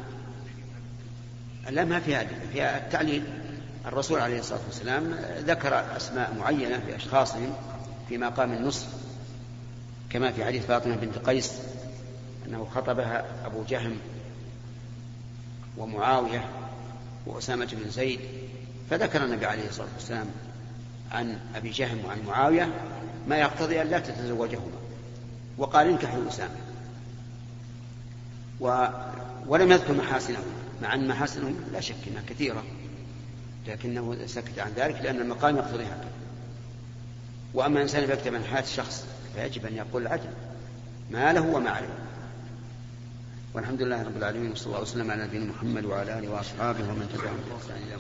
لا 1.71 1.85
ما 1.85 2.01
فيها 2.01 2.21
أدلة. 2.21 2.41
فيها 2.53 2.79
التعليل. 2.79 3.23
الرسول 3.87 4.21
عليه 4.21 4.39
الصلاة 4.39 4.61
والسلام 4.67 5.15
ذكر 5.39 5.97
أسماء 5.97 6.35
معينة 6.39 6.83
لأشخاصهم 6.89 7.55
في 8.09 8.19
مقام 8.19 8.53
النصر 8.53 8.87
كما 10.11 10.33
في 10.33 10.45
حديث 10.45 10.67
فاطمة 10.67 10.97
بنت 10.97 11.19
قيس 11.19 11.53
أنه 12.47 12.69
خطبها 12.75 13.25
أبو 13.47 13.63
جهم 13.69 13.97
ومعاوية 15.79 16.45
وأسامة 17.27 17.69
بن 17.73 17.91
زيد 17.91 18.21
فذكر 18.91 19.25
النبي 19.25 19.47
عليه 19.47 19.69
الصلاة 19.69 19.89
والسلام 19.95 20.27
عن 21.13 21.39
أبي 21.55 21.71
جهم 21.71 22.05
وعن 22.05 22.19
معاوية 22.27 22.69
ما 23.29 23.37
يقتضي 23.37 23.83
أن 23.83 23.87
لا 23.87 23.99
تتزوجهما 23.99 24.77
وقال 25.59 25.89
انكحوا 25.89 26.29
أسامة. 26.29 26.57
و... 28.61 28.87
ولم 29.47 29.73
يذكر 29.73 29.93
محاسنهما 29.93 30.45
مع 30.83 30.95
أن 30.95 31.09
محاسنهم 31.09 31.57
لا 31.73 31.81
شك 31.81 31.97
أنها 32.11 32.23
كثيرة 32.29 32.65
لكنه 33.69 34.17
سكت 34.27 34.59
عن 34.59 34.73
ذلك 34.77 35.01
لأن 35.03 35.21
المقام 35.21 35.57
يقتضي 35.57 35.85
هكذا. 35.85 36.11
وأما 37.55 37.83
إنسان 37.83 38.05
يكتب 38.05 38.35
عن 38.35 38.45
حياة 38.45 38.65
شخص 38.65 39.05
فيجب 39.35 39.67
أن 39.67 39.75
يقول 39.75 40.03
العدل 40.03 40.31
ما 41.11 41.33
له 41.33 41.47
وما 41.47 41.71
عليه. 41.71 42.06
والحمد 43.57 43.83
لله 43.83 44.03
رب 44.03 44.17
العالمين 44.17 44.53
وصلى 44.53 44.67
الله 44.67 44.81
وسلم 44.81 45.11
على 45.11 45.25
نبينا 45.25 45.45
محمد 45.45 45.85
وعلى 45.85 46.19
آله 46.19 46.29
وأصحابه 46.29 46.89
ومن 46.89 47.09
تبعهم 47.15 47.41
بإحسان 47.49 47.77
إلى 47.77 47.95